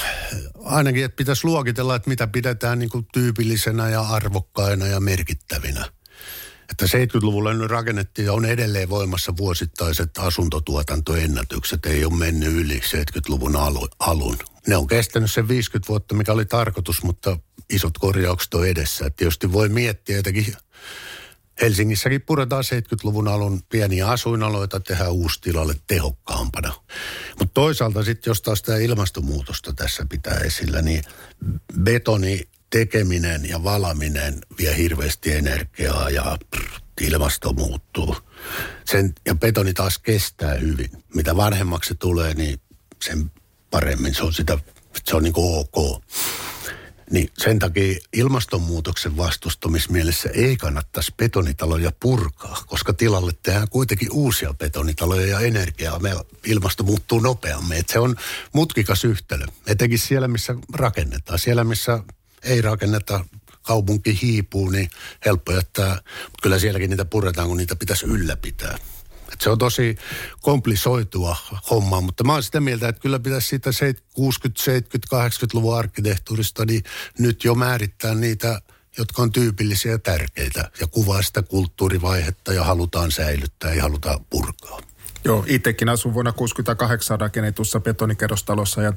ainakin, 0.65 1.05
että 1.05 1.17
pitäisi 1.17 1.45
luokitella, 1.45 1.97
että 1.97 2.11
mitä 2.11 2.27
pidetään 2.27 2.79
niin 2.79 2.91
kuin 2.91 3.07
tyypillisenä 3.13 3.89
ja 3.89 4.01
arvokkaina 4.01 4.87
ja 4.87 5.01
merkittävinä. 5.01 5.85
Että 6.75 6.87
70-luvulla 6.87 7.55
nyt 7.55 7.71
rakennettiin 7.71 8.27
ja 8.27 8.33
on 8.33 8.45
edelleen 8.45 8.89
voimassa 8.89 9.37
vuosittaiset 9.37 10.19
asuntotuotantoennätykset. 10.19 11.87
Ei 11.87 12.05
ole 12.05 12.17
mennyt 12.17 12.53
yli 12.53 12.79
70-luvun 12.79 13.57
alun. 13.99 14.39
Ne 14.67 14.77
on 14.77 14.87
kestänyt 14.87 15.31
sen 15.31 15.49
50 15.49 15.89
vuotta, 15.89 16.15
mikä 16.15 16.33
oli 16.33 16.45
tarkoitus, 16.45 17.03
mutta 17.03 17.39
isot 17.71 17.99
korjaukset 17.99 18.55
on 18.55 18.69
edessä. 18.69 19.07
Et 19.07 19.17
tietysti 19.17 19.53
voi 19.53 19.69
miettiä 19.69 20.17
jotenkin 20.17 20.55
Helsingissäkin 21.61 22.23
puretaan 22.23 22.65
70-luvun 22.65 23.29
alun 23.29 23.63
pieniä 23.69 24.07
asuinaloita, 24.09 24.81
tehdään 24.81 25.13
uusi 25.13 25.41
tilalle 25.41 25.75
tehokkaampana. 25.87 26.75
Mutta 27.39 27.55
toisaalta 27.55 28.03
sitten, 28.03 28.31
jos 28.31 28.43
taas 28.43 28.63
tämä 28.63 28.79
ilmastonmuutosta 28.79 29.73
tässä 29.73 30.07
pitää 30.11 30.39
esillä, 30.39 30.83
niin 30.83 31.03
betoni 31.81 32.49
tekeminen 32.75 33.49
ja 33.49 33.65
valaminen 33.65 34.39
vie 34.59 34.77
hirveästi 34.77 35.33
energiaa 35.33 36.11
ja 36.11 36.39
pff, 36.57 36.79
ilmasto 37.01 37.53
muuttuu. 37.53 38.17
Sen, 38.85 39.15
ja 39.27 39.35
betoni 39.35 39.75
taas 39.75 39.99
kestää 39.99 40.55
hyvin. 40.55 40.91
Mitä 41.15 41.37
vanhemmaksi 41.37 41.95
tulee, 41.95 42.35
niin 42.35 42.61
sen 43.05 43.31
paremmin 43.71 44.15
se 44.15 44.23
on 44.23 44.33
sitä, 44.33 44.59
se 45.05 45.17
on 45.17 45.23
niin 45.23 45.33
kuin 45.33 45.59
ok. 45.59 46.03
Niin 47.11 47.31
sen 47.39 47.59
takia 47.59 47.99
ilmastonmuutoksen 48.13 49.17
vastustamismielessä 49.17 50.29
ei 50.29 50.57
kannattaisi 50.57 51.15
betonitaloja 51.17 51.93
purkaa, 52.01 52.63
koska 52.67 52.93
tilalle 52.93 53.33
tehdään 53.43 53.69
kuitenkin 53.69 54.13
uusia 54.13 54.55
betonitaloja 54.55 55.27
ja 55.27 55.41
energiaa. 55.41 55.99
Me 55.99 56.11
ilmasto 56.47 56.85
muuttuu 56.85 57.21
nopeammin. 57.21 57.79
Et 57.79 57.89
se 57.89 57.99
on 57.99 58.17
mutkikas 58.53 59.05
yhtälö. 59.05 59.47
Etenkin 59.67 59.99
siellä, 59.99 60.29
missä 60.29 60.55
rakennetaan. 60.73 61.39
Siellä, 61.39 61.65
missä 61.65 62.01
ei 62.45 62.63
rakenneta, 62.63 63.25
kaupunki 63.63 64.19
hiipuu, 64.23 64.71
niin 64.71 64.91
helppo 65.25 65.53
jättää. 65.53 65.95
Mutta 65.95 66.43
kyllä 66.43 66.59
sielläkin 66.59 66.91
niitä 66.91 67.05
puretaan, 67.05 67.49
kun 67.49 67.57
niitä 67.57 67.77
pitäisi 67.77 68.07
ylläpitää. 68.07 68.79
Et 69.33 69.41
se 69.41 69.51
on 69.51 69.59
tosi 69.59 69.97
komplisoitua 70.41 71.37
hommaa, 71.71 72.01
mutta 72.01 72.25
mä 72.25 72.33
oon 72.33 72.43
sitä 72.43 72.61
mieltä, 72.61 72.89
että 72.89 73.01
kyllä 73.01 73.19
pitäisi 73.19 73.49
siitä 73.49 73.71
60, 74.15 74.63
70, 74.63 75.29
80-luvun 75.29 75.79
arkkitehtuurista 75.79 76.65
niin 76.65 76.83
nyt 77.19 77.45
jo 77.45 77.55
määrittää 77.55 78.15
niitä 78.15 78.61
jotka 78.99 79.23
on 79.23 79.33
tyypillisiä 79.33 79.93
ja 79.93 79.99
tärkeitä 79.99 80.71
ja 80.81 80.87
kuvaa 80.87 81.23
sitä 81.23 81.43
kulttuurivaihetta 81.43 82.53
ja 82.53 82.65
halutaan 82.65 83.11
säilyttää 83.11 83.75
ja 83.75 83.83
halutaan 83.83 84.25
purkaa. 84.31 84.81
Joo, 85.25 85.45
itsekin 85.47 85.89
asun 85.89 86.15
vuonna 86.15 86.33
1968 86.33 87.21
rakennetussa 87.21 87.81
betonikerrostalossa 87.81 88.83
ja 88.83 88.93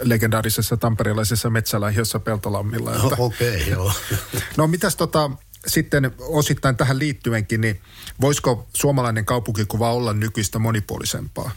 legendaarisessa 0.00 0.76
tamperelaisessa 0.76 1.50
metsälähiössä 1.50 2.20
Peltolammilla. 2.20 2.90
No, 2.90 3.10
Okei, 3.18 3.56
okay, 3.56 3.68
joo. 3.70 3.92
no 4.56 4.66
mitäs 4.66 4.96
tota, 4.96 5.30
sitten 5.66 6.10
osittain 6.18 6.76
tähän 6.76 6.98
liittyenkin, 6.98 7.60
niin 7.60 7.80
voisiko 8.20 8.66
suomalainen 8.74 9.24
kaupunkikuva 9.24 9.92
olla 9.92 10.12
nykyistä 10.12 10.58
monipuolisempaa? 10.58 11.50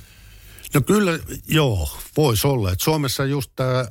No 0.74 0.82
kyllä, 0.82 1.20
joo, 1.48 1.90
voisi 2.18 2.48
olla. 2.48 2.72
Et 2.72 2.82
Suomessa 2.82 3.26
just 3.26 3.52
tämä 3.56 3.86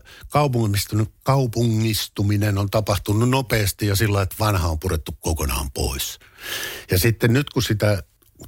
kaupungistuminen 1.25 2.59
on 2.59 2.71
tapahtunut 2.71 3.31
nopeasti 3.31 3.87
ja 3.87 3.97
sillä 3.97 4.23
että 4.23 4.37
vanha 4.41 4.69
on 4.69 4.79
purettu 4.79 5.13
kokonaan 5.21 5.71
pois. 5.71 6.19
Ja 6.91 6.99
sitten 6.99 7.33
nyt 7.33 7.51
kun 7.51 7.63
sitä 7.63 8.03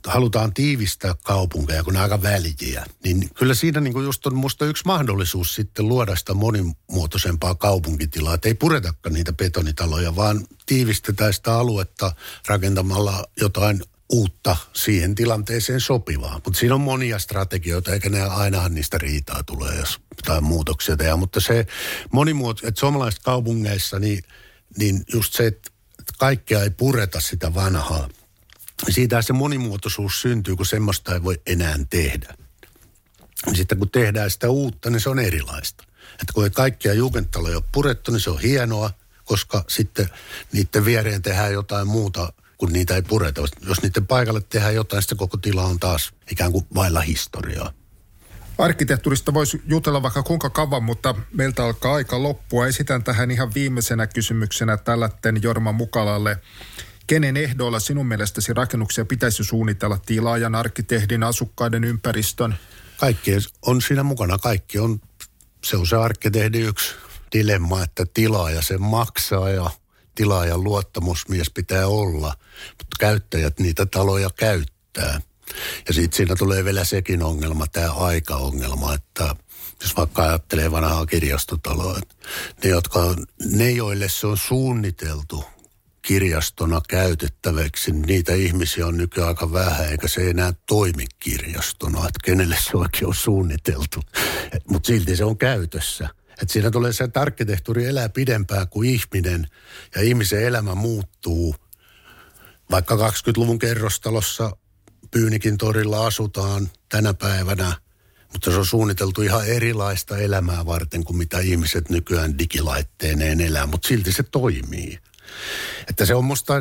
halutaan 0.07 0.55
tiivistää 0.55 1.14
kaupunkeja, 1.24 1.84
kun 1.84 1.95
ne 1.95 2.01
aika 2.01 2.22
väljiä, 2.22 2.86
niin 3.05 3.30
kyllä 3.34 3.55
siinä 3.55 3.80
niin 3.80 3.93
kuin 3.93 4.05
just 4.05 4.26
on 4.26 4.34
musta 4.34 4.64
yksi 4.64 4.82
mahdollisuus 4.86 5.55
sitten 5.55 5.88
luoda 5.88 6.16
sitä 6.16 6.34
monimuotoisempaa 6.34 7.55
kaupunkitilaa. 7.55 8.34
Että 8.34 8.49
ei 8.49 8.55
puretakaan 8.55 9.12
niitä 9.14 9.32
betonitaloja, 9.32 10.16
vaan 10.16 10.47
tiivistetään 10.66 11.32
sitä 11.32 11.55
aluetta 11.55 12.12
rakentamalla 12.47 13.24
jotain 13.41 13.82
uutta 14.12 14.57
siihen 14.72 15.14
tilanteeseen 15.14 15.80
sopivaa. 15.80 16.41
Mutta 16.45 16.59
siinä 16.59 16.74
on 16.74 16.80
monia 16.80 17.18
strategioita, 17.18 17.93
eikä 17.93 18.09
ne 18.09 18.22
ainahan 18.22 18.74
niistä 18.74 18.99
riitaa 18.99 19.43
tulee, 19.43 19.78
jos 19.78 20.01
jotain 20.16 20.45
muutoksia 20.45 20.97
tehdään. 20.97 21.18
Mutta 21.18 21.41
se 21.41 21.66
monimuoto, 22.12 22.66
että 22.68 22.80
suomalaisissa 22.80 23.22
kaupungeissa, 23.24 23.99
niin, 23.99 24.24
niin 24.78 25.03
just 25.12 25.34
se, 25.34 25.47
että 25.47 25.70
kaikkea 26.18 26.62
ei 26.62 26.70
pureta 26.70 27.20
sitä 27.20 27.55
vanhaa. 27.55 28.09
Siitä 28.89 29.22
se 29.22 29.33
monimuotoisuus 29.33 30.22
syntyy, 30.22 30.57
kun 30.57 30.66
semmoista 30.66 31.14
ei 31.14 31.22
voi 31.22 31.41
enää 31.47 31.78
tehdä. 31.91 32.35
Sitten 33.55 33.78
kun 33.78 33.91
tehdään 33.91 34.31
sitä 34.31 34.51
uutta, 34.51 34.91
niin 34.91 35.01
se 35.01 35.09
on 35.09 35.18
erilaista. 35.18 35.85
Että 36.12 36.33
kun 36.35 36.51
kaikkia 36.51 36.95
jugendtaloja 36.95 37.57
ole 37.57 37.64
purettu, 37.72 38.12
niin 38.12 38.20
se 38.20 38.31
on 38.31 38.41
hienoa, 38.41 38.91
koska 39.24 39.64
sitten 39.68 40.09
niiden 40.53 40.85
viereen 40.85 41.22
tehdään 41.22 41.53
jotain 41.53 41.89
muuta 41.89 42.33
kun 42.61 42.72
niitä 42.72 42.95
ei 42.95 43.03
pureta. 43.03 43.41
Jos 43.66 43.83
niiden 43.83 44.07
paikalle 44.07 44.41
tehdään 44.41 44.74
jotain, 44.74 45.03
sitten 45.03 45.18
koko 45.18 45.37
tila 45.37 45.64
on 45.64 45.81
taas 45.81 46.12
ikään 46.31 46.53
kuin 46.53 46.66
vailla 46.74 47.01
historiaa. 47.01 47.72
Arkkitehtuurista 48.59 49.35
voisi 49.35 49.62
jutella 49.66 50.03
vaikka 50.03 50.22
kuinka 50.22 50.51
kauan, 50.51 50.83
mutta 50.83 51.14
meiltä 51.33 51.64
alkaa 51.64 51.95
aika 51.95 52.22
loppua. 52.22 52.66
Esitän 52.66 53.05
tähän 53.05 53.31
ihan 53.31 53.55
viimeisenä 53.55 54.07
kysymyksenä 54.07 54.76
tällätten 54.76 55.43
Jorma 55.43 55.72
Mukalalle. 55.72 56.39
Kenen 57.11 57.37
ehdoilla 57.37 57.81
sinun 57.81 58.07
mielestäsi 58.07 58.55
rakennuksia 58.55 59.05
pitäisi 59.05 59.45
suunnitella 59.45 59.99
tilaajan, 60.07 60.55
arkkitehdin, 60.55 61.23
asukkaiden, 61.23 61.85
ympäristön? 61.85 62.55
Kaikki 62.97 63.31
on 63.63 63.83
siinä 63.83 64.03
mukana. 64.03 64.39
Kaikki 64.39 64.79
on, 64.79 65.01
se 65.65 65.77
on 65.77 65.87
se 65.87 65.97
arkkitehdin 65.97 66.63
yksi 66.63 66.95
dilemma, 67.33 67.83
että 67.83 68.07
tilaaja 68.15 68.63
sen 68.63 68.83
maksaa 68.83 69.51
ja 69.51 69.71
tilaajan 70.15 70.65
luottamusmies 70.65 71.51
pitää 71.51 71.87
olla, 71.87 72.35
mutta 72.69 72.97
käyttäjät 73.01 73.61
niitä 73.61 73.87
taloja 73.87 74.31
käyttää. 74.37 75.21
Ja 75.89 75.95
sitten 75.95 76.17
siinä 76.17 76.37
tulee 76.37 76.65
vielä 76.65 76.85
sekin 76.85 77.23
ongelma, 77.23 77.67
tämä 77.67 77.93
aikaongelma, 77.93 78.95
että 78.95 79.37
jos 79.83 79.97
vaikka 79.97 80.23
ajattelee 80.23 80.71
vanhaa 80.71 81.07
kirjastotaloa, 81.07 82.01
ne, 82.65 82.71
jotka, 82.71 83.15
ne 83.45 83.71
joille 83.71 84.09
se 84.09 84.27
on 84.27 84.39
suunniteltu 84.39 85.45
kirjastona 86.03 86.80
käytettäväksi, 86.88 87.92
niin 87.92 88.03
niitä 88.03 88.34
ihmisiä 88.34 88.86
on 88.86 88.96
nykyään 88.96 89.28
aika 89.28 89.53
vähän, 89.53 89.90
eikä 89.90 90.09
se 90.09 90.30
enää 90.30 90.53
toimi 90.66 91.05
kirjastona, 91.18 91.98
että 91.98 92.18
kenelle 92.24 92.57
se 92.61 92.76
oikein 92.76 93.07
on 93.07 93.14
suunniteltu. 93.14 94.01
Mutta 94.68 94.86
silti 94.86 95.16
se 95.16 95.24
on 95.24 95.38
käytössä. 95.38 96.09
Että 96.42 96.53
siinä 96.53 96.70
tulee 96.70 96.92
se, 96.92 97.05
että 97.05 97.20
arkkitehtuuri 97.20 97.86
elää 97.86 98.09
pidempään 98.09 98.68
kuin 98.68 98.90
ihminen 98.90 99.46
ja 99.94 100.03
ihmisen 100.03 100.42
elämä 100.42 100.74
muuttuu. 100.74 101.55
Vaikka 102.70 102.96
20-luvun 102.96 103.59
kerrostalossa 103.59 104.57
Pyynikin 105.11 105.59
torilla 105.59 106.07
asutaan 106.07 106.70
tänä 106.88 107.14
päivänä, 107.14 107.72
mutta 108.32 108.51
se 108.51 108.57
on 108.57 108.66
suunniteltu 108.66 109.22
ihan 109.22 109.46
erilaista 109.46 110.18
elämää 110.18 110.66
varten 110.66 111.05
kuin 111.05 111.16
mitä 111.16 111.38
ihmiset 111.38 111.90
nykyään 111.90 112.38
digilaitteineen 112.38 113.40
elää, 113.40 113.66
mutta 113.66 113.88
silti 113.88 114.12
se 114.12 114.22
toimii. 114.22 114.98
Että 115.89 116.07
se 116.07 116.14
on 116.14 116.24
musta 116.24 116.55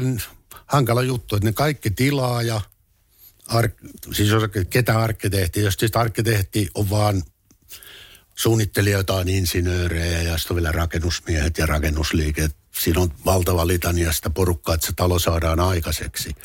hankala 0.65 1.03
juttu, 1.03 1.35
että 1.35 1.47
ne 1.47 1.53
kaikki 1.53 1.91
tilaaja, 1.91 2.61
ar, 3.47 3.69
siis 4.11 4.29
jos 4.29 4.43
ketä 4.69 4.99
arkkitehti, 4.99 5.61
jos 5.61 5.73
siis 5.73 5.95
arkkitehti 5.95 6.69
on 6.75 6.89
vaan 6.89 7.23
suunnittelijoita 8.35 9.15
on 9.15 9.27
insinöörejä 9.27 10.21
ja 10.21 10.37
sitten 10.37 10.55
on 10.55 10.55
vielä 10.55 10.71
rakennusmiehet 10.71 11.57
ja 11.57 11.65
rakennusliike. 11.65 12.49
Siinä 12.79 13.01
on 13.01 13.11
valtava 13.25 13.67
litania 13.67 14.11
sitä 14.11 14.29
porukkaa, 14.29 14.75
että 14.75 14.87
se 14.87 14.93
talo 14.95 15.19
saadaan 15.19 15.59
aikaiseksi. 15.59 16.35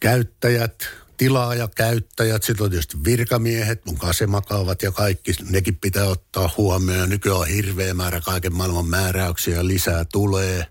Käyttäjät, 0.00 0.88
tilaaja, 1.16 1.68
käyttäjät, 1.68 2.42
sitten 2.42 2.64
on 2.64 2.70
tietysti 2.70 2.96
virkamiehet, 3.04 3.86
mun 3.86 3.98
kasemakaavat 3.98 4.82
ja 4.82 4.92
kaikki, 4.92 5.32
nekin 5.50 5.76
pitää 5.76 6.04
ottaa 6.04 6.50
huomioon. 6.56 7.08
Nykyään 7.08 7.38
on 7.38 7.46
hirveä 7.46 7.94
määrä 7.94 8.20
kaiken 8.20 8.54
maailman 8.54 8.86
määräyksiä 8.86 9.56
ja 9.56 9.66
lisää 9.66 10.04
tulee. 10.12 10.66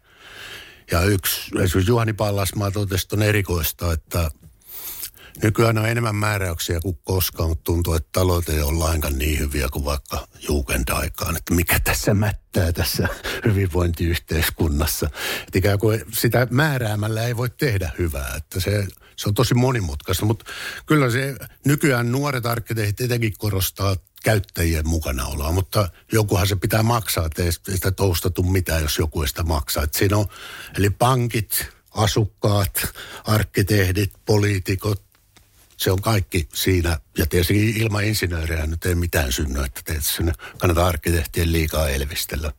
Ja 0.93 1.01
yksi, 1.01 1.41
esimerkiksi 1.41 1.91
Juhani 1.91 2.13
Pallasmaa 2.13 2.71
totesi 2.71 3.07
on 3.13 3.21
erikoista, 3.21 3.93
että 3.93 4.31
Nykyään 5.43 5.77
on 5.77 5.89
enemmän 5.89 6.15
määräyksiä 6.15 6.79
kuin 6.79 6.97
koskaan, 7.03 7.49
mutta 7.49 7.63
tuntuu, 7.63 7.93
että 7.93 8.09
talot 8.11 8.49
ei 8.49 8.61
ole 8.61 8.77
lainkaan 8.77 9.17
niin 9.17 9.39
hyviä 9.39 9.69
kuin 9.71 9.85
vaikka 9.85 10.27
juukendaikaan. 10.49 11.37
Että 11.37 11.53
mikä 11.53 11.79
tässä 11.79 12.13
mättää 12.13 12.71
tässä 12.71 13.07
hyvinvointiyhteiskunnassa. 13.45 15.09
Että 15.39 15.59
ikään 15.59 15.79
kuin 15.79 16.03
sitä 16.11 16.47
määräämällä 16.49 17.23
ei 17.23 17.37
voi 17.37 17.49
tehdä 17.49 17.91
hyvää. 17.99 18.33
Että 18.37 18.59
se, 18.59 18.87
se 19.15 19.29
on 19.29 19.33
tosi 19.33 19.53
monimutkaista, 19.53 20.25
mutta 20.25 20.45
kyllä 20.85 21.09
se 21.09 21.35
nykyään 21.65 22.11
nuoret 22.11 22.45
arkkitehtit 22.45 23.01
etenkin 23.01 23.33
korostaa 23.37 23.95
käyttäjien 24.23 24.87
mukanaoloa, 24.87 25.51
mutta 25.51 25.89
jokuhan 26.11 26.47
se 26.47 26.55
pitää 26.55 26.83
maksaa, 26.83 27.25
että 27.25 27.43
ei 27.43 27.51
sitä 27.51 27.91
toustatu 27.91 28.43
mitään, 28.43 28.81
jos 28.81 28.97
joku 28.97 29.21
ei 29.21 29.27
sitä 29.27 29.43
maksaa. 29.43 29.83
Että 29.83 29.97
siinä 29.97 30.17
on, 30.17 30.27
eli 30.77 30.89
pankit, 30.89 31.65
asukkaat, 31.91 32.93
arkkitehdit, 33.25 34.13
poliitikot, 34.25 35.03
se 35.77 35.91
on 35.91 36.01
kaikki 36.01 36.47
siinä. 36.53 36.99
Ja 37.17 37.25
tietysti 37.25 37.69
ilman 37.69 38.03
insinöörejä 38.03 38.67
nyt 38.67 38.85
ei 38.85 38.95
mitään 38.95 39.31
synny, 39.31 39.63
että 39.63 39.81
teet 39.85 40.05
sinne 40.05 40.33
kannata 40.57 40.87
arkkitehtien 40.87 41.51
liikaa 41.51 41.89
elvistellä. 41.89 42.51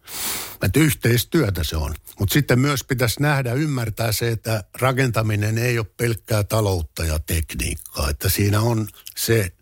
Että 0.62 0.80
yhteistyötä 0.80 1.64
se 1.64 1.76
on. 1.76 1.94
Mutta 2.18 2.32
sitten 2.32 2.58
myös 2.58 2.84
pitäisi 2.84 3.22
nähdä, 3.22 3.52
ymmärtää 3.52 4.12
se, 4.12 4.28
että 4.28 4.64
rakentaminen 4.80 5.58
ei 5.58 5.78
ole 5.78 5.86
pelkkää 5.96 6.44
taloutta 6.44 7.04
ja 7.04 7.18
tekniikkaa. 7.18 8.10
Että 8.10 8.28
siinä 8.28 8.60
on 8.60 8.88
se, 9.16 9.52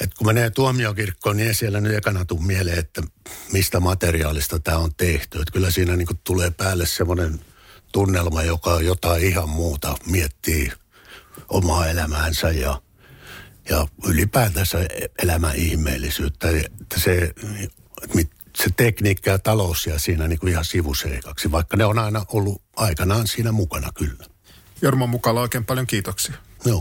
että 0.00 0.16
kun 0.18 0.26
menee 0.26 0.50
tuomiokirkkoon, 0.50 1.36
niin 1.36 1.48
ei 1.48 1.54
siellä 1.54 1.80
nyt 1.80 1.96
ekana 1.96 2.24
tuu 2.24 2.40
mieleen, 2.40 2.78
että 2.78 3.02
mistä 3.52 3.80
materiaalista 3.80 4.58
tämä 4.58 4.78
on 4.78 4.94
tehty. 4.96 5.38
Että 5.38 5.52
kyllä 5.52 5.70
siinä 5.70 5.96
niin 5.96 6.08
tulee 6.24 6.50
päälle 6.50 6.86
semmoinen 6.86 7.40
tunnelma, 7.92 8.42
joka 8.42 8.70
on 8.70 8.86
jotain 8.86 9.24
ihan 9.24 9.48
muuta, 9.48 9.96
miettii– 10.06 10.72
omaa 11.48 11.86
elämäänsä 11.86 12.50
ja, 12.50 12.82
ja 13.68 13.86
ylipäätänsä 14.08 14.78
elämän 15.22 15.56
ihmeellisyyttä. 15.56 16.48
Että 16.50 17.00
se, 17.00 17.34
se 18.56 18.70
tekniikka 18.76 19.30
ja 19.30 19.38
talous 19.38 19.86
ja 19.86 19.98
siinä 19.98 20.28
niin 20.28 20.38
kuin 20.38 20.52
ihan 20.52 20.64
sivuseikaksi, 20.64 21.52
vaikka 21.52 21.76
ne 21.76 21.84
on 21.84 21.98
aina 21.98 22.24
ollut 22.32 22.62
aikanaan 22.76 23.26
siinä 23.26 23.52
mukana 23.52 23.92
kyllä. 23.92 24.24
Jorma 24.82 25.06
Mukala, 25.06 25.40
oikein 25.40 25.64
paljon 25.64 25.86
kiitoksia. 25.86 26.34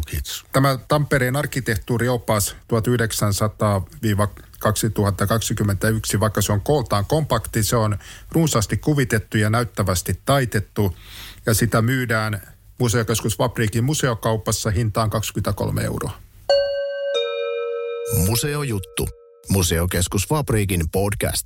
Kiitos. 0.08 0.46
Tämä 0.52 0.80
Tampereen 0.88 1.36
arkkitehtuuriopas 1.36 2.56
1900-2021, 6.16 6.20
vaikka 6.20 6.42
se 6.42 6.52
on 6.52 6.62
kooltaan 6.62 7.06
kompakti, 7.06 7.64
se 7.64 7.76
on 7.76 7.98
runsaasti 8.32 8.78
kuvitettu 8.78 9.38
ja 9.38 9.50
näyttävästi 9.50 10.20
taitettu 10.26 10.96
ja 11.46 11.54
sitä 11.54 11.82
myydään 11.82 12.42
Museokeskus 12.78 13.38
Fabriikin 13.38 13.84
museokaupassa 13.84 14.72
hintaan 14.72 15.10
23 15.10 15.84
euroa. 15.84 16.12
Museojuttu. 18.26 19.08
Museokeskus 19.50 20.28
Fabriikin 20.28 20.90
podcast. 20.92 21.46